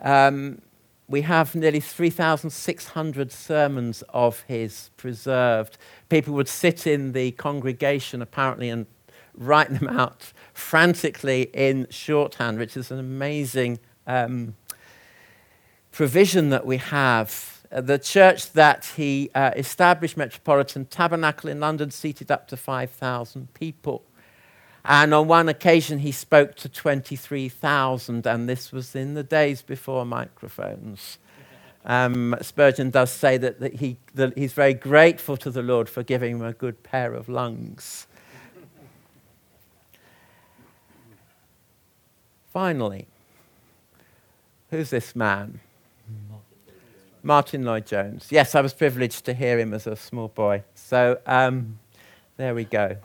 Um, 0.00 0.62
we 1.08 1.22
have 1.22 1.54
nearly 1.54 1.80
3,600 1.80 3.30
sermons 3.30 4.02
of 4.08 4.40
his 4.48 4.90
preserved 4.96 5.76
people 6.12 6.34
would 6.34 6.46
sit 6.46 6.86
in 6.86 7.12
the 7.12 7.30
congregation 7.32 8.20
apparently 8.20 8.68
and 8.68 8.84
write 9.34 9.70
them 9.70 9.88
out 9.88 10.30
frantically 10.52 11.48
in 11.54 11.86
shorthand, 11.88 12.58
which 12.58 12.76
is 12.76 12.90
an 12.90 12.98
amazing 12.98 13.78
um, 14.06 14.54
provision 15.90 16.50
that 16.50 16.66
we 16.66 16.76
have. 16.76 17.51
The 17.74 17.98
church 17.98 18.52
that 18.52 18.84
he 18.96 19.30
uh, 19.34 19.52
established, 19.56 20.18
Metropolitan 20.18 20.84
Tabernacle 20.84 21.48
in 21.48 21.58
London, 21.58 21.90
seated 21.90 22.30
up 22.30 22.46
to 22.48 22.56
5,000 22.56 23.54
people. 23.54 24.02
And 24.84 25.14
on 25.14 25.26
one 25.26 25.48
occasion, 25.48 26.00
he 26.00 26.12
spoke 26.12 26.54
to 26.56 26.68
23,000, 26.68 28.26
and 28.26 28.46
this 28.46 28.72
was 28.72 28.94
in 28.94 29.14
the 29.14 29.22
days 29.22 29.62
before 29.62 30.04
microphones. 30.04 31.16
Um, 31.86 32.36
Spurgeon 32.42 32.90
does 32.90 33.10
say 33.10 33.38
that, 33.38 33.60
that, 33.60 33.76
he, 33.76 33.96
that 34.14 34.36
he's 34.36 34.52
very 34.52 34.74
grateful 34.74 35.38
to 35.38 35.50
the 35.50 35.62
Lord 35.62 35.88
for 35.88 36.02
giving 36.02 36.36
him 36.36 36.42
a 36.42 36.52
good 36.52 36.82
pair 36.82 37.14
of 37.14 37.28
lungs. 37.28 38.06
Finally, 42.52 43.06
who's 44.70 44.90
this 44.90 45.16
man? 45.16 45.60
Martyn 47.22 47.64
Lloyd 47.64 47.86
Jones. 47.86 48.26
Yes, 48.30 48.54
I 48.54 48.60
was 48.60 48.74
privileged 48.74 49.24
to 49.26 49.34
hear 49.34 49.58
him 49.58 49.72
as 49.72 49.86
a 49.86 49.96
small 49.96 50.28
boy. 50.28 50.64
So 50.74 51.18
um, 51.26 51.78
there 52.36 52.54
we 52.54 52.64
go. 52.64 52.96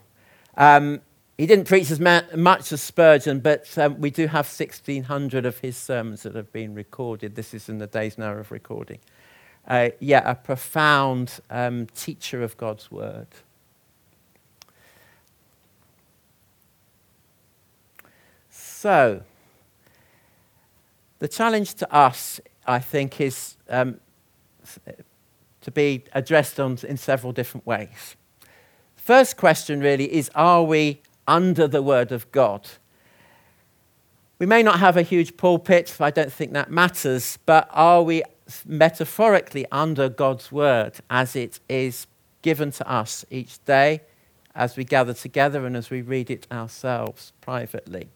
Um, 0.56 1.02
he 1.38 1.46
didn't 1.46 1.68
preach 1.68 1.92
as 1.92 2.00
ma- 2.00 2.24
much 2.36 2.72
as 2.72 2.82
Spurgeon, 2.82 3.42
but 3.42 3.78
um, 3.78 4.02
we 4.02 4.10
do 4.10 4.26
have 4.26 4.48
1,600 4.48 5.46
of 5.46 5.60
his 5.60 5.78
sermons 5.78 6.24
that 6.24 6.34
have 6.34 6.52
been 6.52 6.74
recorded. 6.74 7.36
This 7.36 7.54
is 7.54 7.70
in 7.70 7.78
the 7.78 7.86
days 7.86 8.18
now 8.18 8.34
of 8.34 8.52
recording. 8.52 8.98
Uh, 9.68 9.90
yeah, 10.00 10.24
a 10.30 10.34
profound 10.34 11.40
um, 11.52 11.86
teacher 11.94 12.42
of 12.42 12.58
God's 12.58 12.90
word. 12.90 13.28
So, 18.50 19.22
the 21.20 21.28
challenge 21.28 21.76
to 21.76 21.94
us, 21.94 22.40
I 22.66 22.80
think, 22.80 23.22
is 23.22 23.58
um, 23.70 24.00
to 25.62 25.72
be 25.72 26.04
addressed 26.14 26.60
on, 26.60 26.78
in 26.88 26.98
several 26.98 27.34
different 27.34 27.66
ways. 27.66 28.16
First 28.96 29.38
question 29.38 29.80
really 29.80 30.14
is 30.14 30.30
Are 30.36 30.64
we 30.64 31.02
under 31.28 31.68
the 31.68 31.82
Word 31.82 32.12
of 32.12 32.32
God. 32.32 32.68
We 34.40 34.46
may 34.46 34.64
not 34.64 34.80
have 34.80 34.98
a 34.98 35.02
huge 35.02 35.36
pulpit, 35.36 35.98
I 36.00 36.12
don't 36.12 36.32
think 36.32 36.54
that 36.54 36.72
matters, 36.72 37.38
but 37.46 37.68
are 37.72 38.04
we 38.04 38.24
metaphorically 38.66 39.66
under 39.72 40.10
God's 40.10 40.52
Word 40.52 40.94
as 41.10 41.36
it 41.36 41.60
is 41.68 42.08
given 42.42 42.72
to 42.72 42.90
us 42.90 43.26
each 43.30 43.64
day 43.66 44.02
as 44.56 44.78
we 44.78 44.84
gather 44.84 45.14
together 45.14 45.66
and 45.66 45.76
as 45.76 45.90
we 45.90 46.02
read 46.02 46.30
it 46.30 46.48
ourselves 46.52 47.34
privately? 47.42 48.10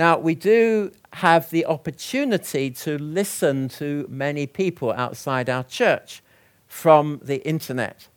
Now, 0.00 0.16
we 0.16 0.34
do 0.34 0.92
have 1.12 1.50
the 1.50 1.66
opportunity 1.66 2.70
to 2.70 2.96
listen 2.96 3.68
to 3.80 4.06
many 4.08 4.46
people 4.46 4.92
outside 4.92 5.50
our 5.50 5.62
church 5.62 6.22
from 6.66 7.20
the 7.22 7.46
internet. 7.46 8.08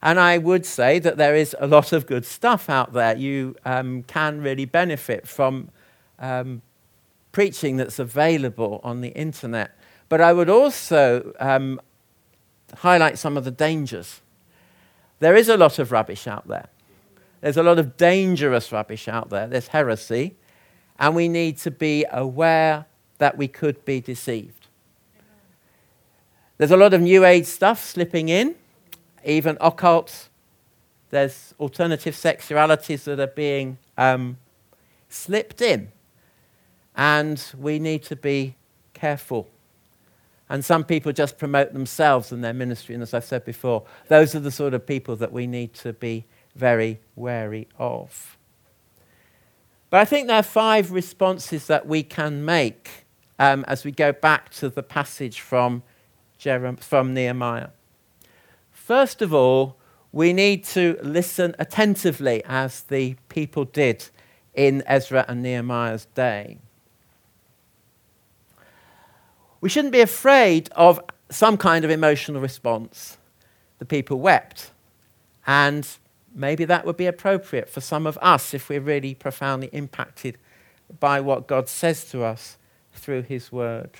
And 0.00 0.20
I 0.20 0.38
would 0.38 0.64
say 0.64 1.00
that 1.00 1.16
there 1.16 1.34
is 1.34 1.56
a 1.58 1.66
lot 1.66 1.92
of 1.92 2.06
good 2.06 2.24
stuff 2.24 2.70
out 2.70 2.92
there. 2.92 3.16
You 3.16 3.56
um, 3.64 4.04
can 4.04 4.42
really 4.42 4.64
benefit 4.64 5.26
from 5.26 5.70
um, 6.20 6.62
preaching 7.32 7.78
that's 7.78 7.98
available 7.98 8.80
on 8.84 9.00
the 9.00 9.08
internet. 9.08 9.76
But 10.08 10.20
I 10.20 10.32
would 10.32 10.48
also 10.48 11.32
um, 11.40 11.80
highlight 12.76 13.18
some 13.18 13.36
of 13.36 13.42
the 13.42 13.50
dangers. 13.50 14.20
There 15.18 15.34
is 15.34 15.48
a 15.48 15.56
lot 15.56 15.80
of 15.80 15.90
rubbish 15.90 16.28
out 16.28 16.46
there. 16.46 16.68
There's 17.40 17.56
a 17.56 17.64
lot 17.64 17.80
of 17.80 17.96
dangerous 17.96 18.70
rubbish 18.70 19.08
out 19.08 19.30
there. 19.30 19.48
There's 19.48 19.66
heresy. 19.66 20.36
And 20.98 21.14
we 21.14 21.28
need 21.28 21.58
to 21.58 21.70
be 21.70 22.04
aware 22.10 22.86
that 23.18 23.36
we 23.36 23.48
could 23.48 23.84
be 23.84 24.00
deceived. 24.00 24.66
There's 26.58 26.70
a 26.70 26.76
lot 26.76 26.94
of 26.94 27.00
New 27.00 27.24
Age 27.24 27.46
stuff 27.46 27.84
slipping 27.84 28.28
in 28.28 28.54
even 29.24 29.56
occult. 29.60 30.28
There's 31.10 31.54
alternative 31.60 32.14
sexualities 32.14 33.04
that 33.04 33.20
are 33.20 33.26
being 33.26 33.78
um, 33.98 34.38
slipped 35.08 35.60
in. 35.60 35.92
And 36.96 37.42
we 37.58 37.78
need 37.78 38.02
to 38.04 38.16
be 38.16 38.56
careful. 38.94 39.48
And 40.48 40.64
some 40.64 40.84
people 40.84 41.12
just 41.12 41.38
promote 41.38 41.72
themselves 41.72 42.32
and 42.32 42.44
their 42.44 42.52
ministry. 42.52 42.94
And 42.94 43.02
as 43.02 43.14
I 43.14 43.20
said 43.20 43.44
before, 43.44 43.84
those 44.08 44.34
are 44.34 44.40
the 44.40 44.50
sort 44.50 44.74
of 44.74 44.86
people 44.86 45.16
that 45.16 45.32
we 45.32 45.46
need 45.46 45.72
to 45.74 45.92
be 45.92 46.26
very 46.54 47.00
wary 47.16 47.68
of. 47.78 48.36
But 49.92 50.00
I 50.00 50.06
think 50.06 50.26
there 50.26 50.38
are 50.38 50.42
five 50.42 50.90
responses 50.90 51.66
that 51.66 51.86
we 51.86 52.02
can 52.02 52.46
make 52.46 53.04
um, 53.38 53.62
as 53.68 53.84
we 53.84 53.92
go 53.92 54.10
back 54.10 54.48
to 54.52 54.70
the 54.70 54.82
passage 54.82 55.40
from, 55.40 55.82
Jerem- 56.40 56.80
from 56.80 57.12
Nehemiah. 57.12 57.68
First 58.70 59.20
of 59.20 59.34
all, 59.34 59.76
we 60.10 60.32
need 60.32 60.64
to 60.64 60.98
listen 61.02 61.54
attentively 61.58 62.42
as 62.46 62.84
the 62.84 63.16
people 63.28 63.66
did 63.66 64.08
in 64.54 64.82
Ezra 64.86 65.26
and 65.28 65.42
Nehemiah's 65.42 66.06
day. 66.14 66.56
We 69.60 69.68
shouldn't 69.68 69.92
be 69.92 70.00
afraid 70.00 70.70
of 70.74 71.00
some 71.28 71.58
kind 71.58 71.84
of 71.84 71.90
emotional 71.90 72.40
response. 72.40 73.18
The 73.78 73.84
people 73.84 74.20
wept. 74.20 74.70
And 75.46 75.86
maybe 76.34 76.64
that 76.64 76.84
would 76.84 76.96
be 76.96 77.06
appropriate 77.06 77.68
for 77.68 77.80
some 77.80 78.06
of 78.06 78.18
us 78.20 78.54
if 78.54 78.68
we're 78.68 78.80
really 78.80 79.14
profoundly 79.14 79.68
impacted 79.72 80.38
by 81.00 81.20
what 81.20 81.46
God 81.46 81.68
says 81.68 82.04
to 82.10 82.24
us 82.24 82.58
through 82.92 83.22
His 83.22 83.50
Word. 83.50 83.90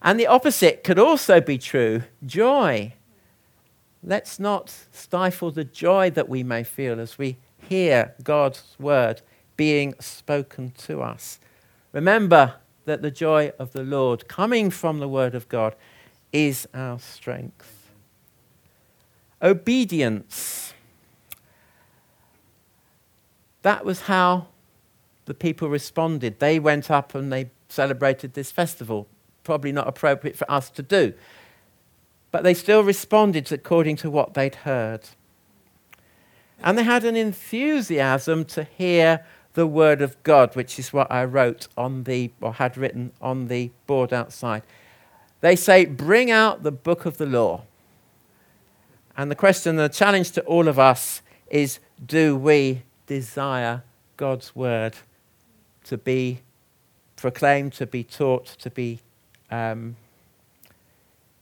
And 0.00 0.18
the 0.18 0.26
opposite 0.26 0.82
could 0.82 0.98
also 0.98 1.40
be 1.40 1.58
true 1.58 2.02
joy. 2.26 2.94
Let's 4.02 4.40
not 4.40 4.74
stifle 4.90 5.52
the 5.52 5.64
joy 5.64 6.10
that 6.10 6.28
we 6.28 6.42
may 6.42 6.64
feel 6.64 6.98
as 6.98 7.18
we 7.18 7.36
hear 7.68 8.14
God's 8.24 8.76
word 8.80 9.22
being 9.56 9.94
spoken 10.00 10.72
to 10.78 11.00
us. 11.02 11.38
Remember 11.92 12.54
that 12.84 13.02
the 13.02 13.12
joy 13.12 13.52
of 13.60 13.72
the 13.72 13.84
Lord 13.84 14.26
coming 14.26 14.70
from 14.70 14.98
the 14.98 15.08
word 15.08 15.36
of 15.36 15.48
God 15.48 15.76
is 16.32 16.66
our 16.74 16.98
strength. 16.98 17.81
Obedience. 19.42 20.74
That 23.62 23.84
was 23.84 24.02
how 24.02 24.48
the 25.24 25.34
people 25.34 25.68
responded. 25.68 26.38
They 26.38 26.58
went 26.58 26.90
up 26.90 27.14
and 27.14 27.32
they 27.32 27.50
celebrated 27.68 28.34
this 28.34 28.50
festival 28.50 29.08
probably 29.44 29.72
not 29.72 29.88
appropriate 29.88 30.36
for 30.36 30.50
us 30.50 30.70
to 30.70 30.82
do. 30.82 31.12
But 32.30 32.44
they 32.44 32.54
still 32.54 32.82
responded 32.82 33.50
according 33.52 33.96
to 33.96 34.10
what 34.10 34.34
they'd 34.34 34.54
heard. 34.54 35.08
And 36.62 36.78
they 36.78 36.84
had 36.84 37.04
an 37.04 37.16
enthusiasm 37.16 38.44
to 38.46 38.64
hear 38.64 39.24
the 39.54 39.66
word 39.66 40.00
of 40.00 40.22
God, 40.22 40.56
which 40.56 40.78
is 40.78 40.92
what 40.92 41.10
I 41.10 41.24
wrote 41.24 41.68
on 41.76 42.04
the, 42.04 42.30
or 42.40 42.54
had 42.54 42.78
written 42.78 43.12
on 43.20 43.48
the 43.48 43.70
board 43.86 44.12
outside. 44.12 44.62
They 45.40 45.56
say, 45.56 45.84
Bring 45.84 46.30
out 46.30 46.62
the 46.62 46.72
book 46.72 47.04
of 47.04 47.18
the 47.18 47.26
law. 47.26 47.64
And 49.16 49.30
the 49.30 49.36
question, 49.36 49.76
the 49.76 49.88
challenge 49.88 50.32
to 50.32 50.42
all 50.42 50.68
of 50.68 50.78
us 50.78 51.22
is 51.50 51.80
do 52.04 52.36
we 52.36 52.82
desire 53.06 53.82
God's 54.16 54.56
word 54.56 54.94
to 55.84 55.98
be 55.98 56.40
proclaimed, 57.16 57.72
to 57.74 57.86
be 57.86 58.02
taught, 58.02 58.46
to 58.46 58.70
be 58.70 59.00
um, 59.50 59.96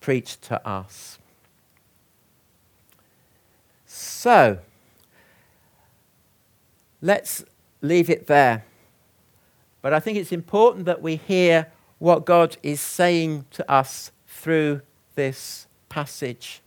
preached 0.01 0.43
to 0.43 0.67
us. 0.67 1.19
So, 3.87 4.59
let's 7.01 7.45
leave 7.81 8.11
it 8.11 8.27
there. 8.27 8.65
But 9.83 9.95
I 9.95 10.01
think 10.01 10.19
it's 10.19 10.33
important 10.33 10.85
that 10.87 11.01
we 11.01 11.17
hear 11.17 11.69
what 11.99 12.25
God 12.25 12.57
is 12.63 12.81
saying 12.81 13.47
to 13.53 13.71
us 13.71 14.11
through 14.27 14.83
this 15.15 15.67
passage. 15.89 16.61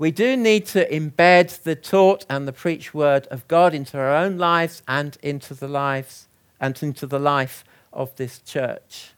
We 0.00 0.10
do 0.10 0.34
need 0.34 0.64
to 0.68 0.88
embed 0.88 1.62
the 1.62 1.76
taught 1.76 2.24
and 2.30 2.48
the 2.48 2.54
preached 2.54 2.94
word 2.94 3.26
of 3.26 3.46
God 3.48 3.74
into 3.74 3.98
our 3.98 4.16
own 4.16 4.38
lives 4.38 4.82
and 4.88 5.18
into 5.22 5.52
the 5.52 5.68
lives 5.68 6.26
and 6.58 6.82
into 6.82 7.06
the 7.06 7.18
life 7.18 7.64
of 7.92 8.16
this 8.16 8.38
church. 8.38 9.10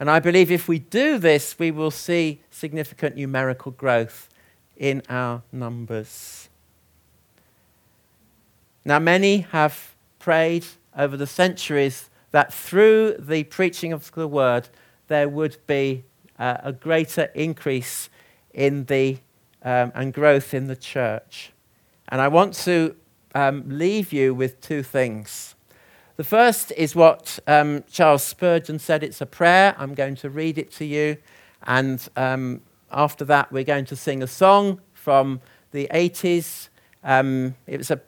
And 0.00 0.10
I 0.10 0.18
believe 0.18 0.50
if 0.50 0.66
we 0.66 0.80
do 0.80 1.18
this, 1.18 1.56
we 1.56 1.70
will 1.70 1.92
see 1.92 2.40
significant 2.50 3.14
numerical 3.14 3.70
growth 3.70 4.28
in 4.76 5.04
our 5.08 5.42
numbers. 5.52 6.48
Now, 8.84 8.98
many 8.98 9.42
have 9.52 9.94
prayed 10.18 10.66
over 10.98 11.16
the 11.16 11.28
centuries 11.28 12.10
that 12.32 12.52
through 12.52 13.18
the 13.20 13.44
preaching 13.44 13.92
of 13.92 14.10
the 14.10 14.26
word, 14.26 14.68
there 15.06 15.28
would 15.28 15.58
be 15.68 16.02
uh, 16.40 16.56
a 16.64 16.72
greater 16.72 17.30
increase 17.36 18.10
in 18.52 18.86
the 18.86 19.18
um, 19.62 19.92
and 19.94 20.12
growth 20.12 20.54
in 20.54 20.66
the 20.66 20.76
church. 20.76 21.52
And 22.08 22.20
I 22.20 22.28
want 22.28 22.54
to 22.64 22.96
um, 23.34 23.64
leave 23.66 24.12
you 24.12 24.34
with 24.34 24.60
two 24.60 24.82
things. 24.82 25.54
The 26.16 26.24
first 26.24 26.72
is 26.76 26.94
what 26.94 27.38
um, 27.46 27.84
Charles 27.90 28.22
Spurgeon 28.22 28.78
said 28.78 29.02
it's 29.02 29.20
a 29.20 29.26
prayer. 29.26 29.74
I'm 29.78 29.94
going 29.94 30.16
to 30.16 30.30
read 30.30 30.58
it 30.58 30.70
to 30.72 30.84
you. 30.84 31.16
And 31.64 32.06
um, 32.16 32.60
after 32.90 33.24
that, 33.24 33.50
we're 33.50 33.64
going 33.64 33.86
to 33.86 33.96
sing 33.96 34.22
a 34.22 34.26
song 34.26 34.80
from 34.92 35.40
the 35.70 35.88
80s 35.92 36.68
Um, 37.02 37.56
it 37.66 37.90
a 37.90 38.00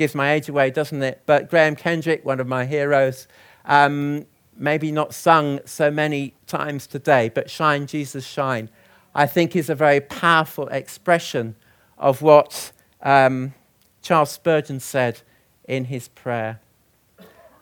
gives 0.00 0.14
my 0.14 0.32
age 0.32 0.48
away, 0.48 0.70
doesn't 0.70 1.02
it? 1.02 1.20
But 1.26 1.50
Graham 1.50 1.76
Kendrick, 1.76 2.24
one 2.24 2.40
of 2.40 2.46
my 2.46 2.64
heroes, 2.64 3.28
um, 3.66 4.24
maybe 4.56 4.90
not 4.90 5.12
sung 5.12 5.60
so 5.66 5.90
many 5.90 6.32
times 6.46 6.86
today, 6.86 7.28
but 7.28 7.50
Shine, 7.50 7.86
Jesus, 7.86 8.26
Shine, 8.26 8.70
I 9.14 9.26
think 9.26 9.56
is 9.56 9.68
a 9.68 9.74
very 9.74 10.00
powerful 10.00 10.68
expression 10.68 11.56
of 11.98 12.22
what 12.22 12.72
um, 13.02 13.54
Charles 14.02 14.30
Spurgeon 14.30 14.80
said 14.80 15.20
in 15.64 15.86
his 15.86 16.08
prayer. 16.08 16.60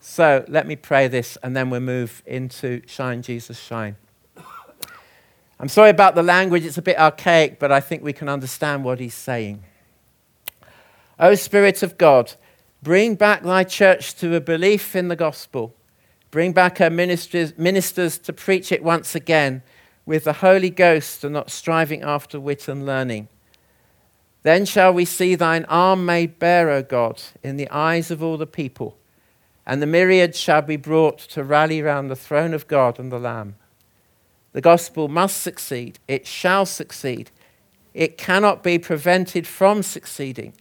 So 0.00 0.44
let 0.48 0.66
me 0.66 0.76
pray 0.76 1.08
this 1.08 1.36
and 1.42 1.56
then 1.56 1.70
we'll 1.70 1.80
move 1.80 2.22
into 2.26 2.82
Shine, 2.86 3.22
Jesus, 3.22 3.58
Shine. 3.58 3.96
I'm 5.60 5.68
sorry 5.68 5.90
about 5.90 6.14
the 6.14 6.22
language, 6.22 6.64
it's 6.64 6.78
a 6.78 6.82
bit 6.82 6.98
archaic, 6.98 7.58
but 7.58 7.72
I 7.72 7.80
think 7.80 8.04
we 8.04 8.12
can 8.12 8.28
understand 8.28 8.84
what 8.84 9.00
he's 9.00 9.14
saying. 9.14 9.64
O 11.18 11.34
Spirit 11.34 11.82
of 11.82 11.98
God, 11.98 12.34
bring 12.80 13.16
back 13.16 13.42
thy 13.42 13.64
church 13.64 14.14
to 14.16 14.36
a 14.36 14.40
belief 14.40 14.94
in 14.94 15.08
the 15.08 15.16
gospel. 15.16 15.74
Bring 16.30 16.52
back 16.52 16.78
her 16.78 16.90
ministers, 16.90 17.58
ministers 17.58 18.18
to 18.18 18.32
preach 18.32 18.70
it 18.70 18.84
once 18.84 19.16
again 19.16 19.62
with 20.08 20.24
the 20.24 20.32
Holy 20.32 20.70
Ghost 20.70 21.22
and 21.22 21.34
not 21.34 21.50
striving 21.50 22.00
after 22.00 22.40
wit 22.40 22.66
and 22.66 22.86
learning. 22.86 23.28
Then 24.42 24.64
shall 24.64 24.90
we 24.90 25.04
see 25.04 25.34
thine 25.34 25.66
arm 25.66 26.06
made 26.06 26.38
bare, 26.38 26.70
O 26.70 26.82
God, 26.82 27.20
in 27.42 27.58
the 27.58 27.68
eyes 27.68 28.10
of 28.10 28.22
all 28.22 28.38
the 28.38 28.46
people, 28.46 28.96
and 29.66 29.82
the 29.82 29.86
myriads 29.86 30.38
shall 30.38 30.62
be 30.62 30.78
brought 30.78 31.18
to 31.18 31.44
rally 31.44 31.82
round 31.82 32.10
the 32.10 32.16
throne 32.16 32.54
of 32.54 32.66
God 32.66 32.98
and 32.98 33.12
the 33.12 33.18
Lamb. 33.18 33.56
The 34.52 34.62
gospel 34.62 35.08
must 35.08 35.42
succeed, 35.42 35.98
it 36.08 36.26
shall 36.26 36.64
succeed, 36.64 37.30
it 37.92 38.16
cannot 38.16 38.62
be 38.62 38.78
prevented 38.78 39.46
from 39.46 39.82
succeeding. 39.82 40.54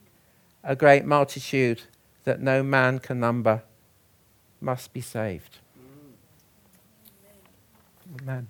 A 0.62 0.76
great 0.76 1.06
multitude 1.06 1.84
that 2.26 2.42
no 2.42 2.64
man 2.64 3.00
can 3.00 3.22
number 3.22 3.64
must 4.60 4.92
be 4.92 5.00
saved. 5.00 5.60
Amen. 8.20 8.50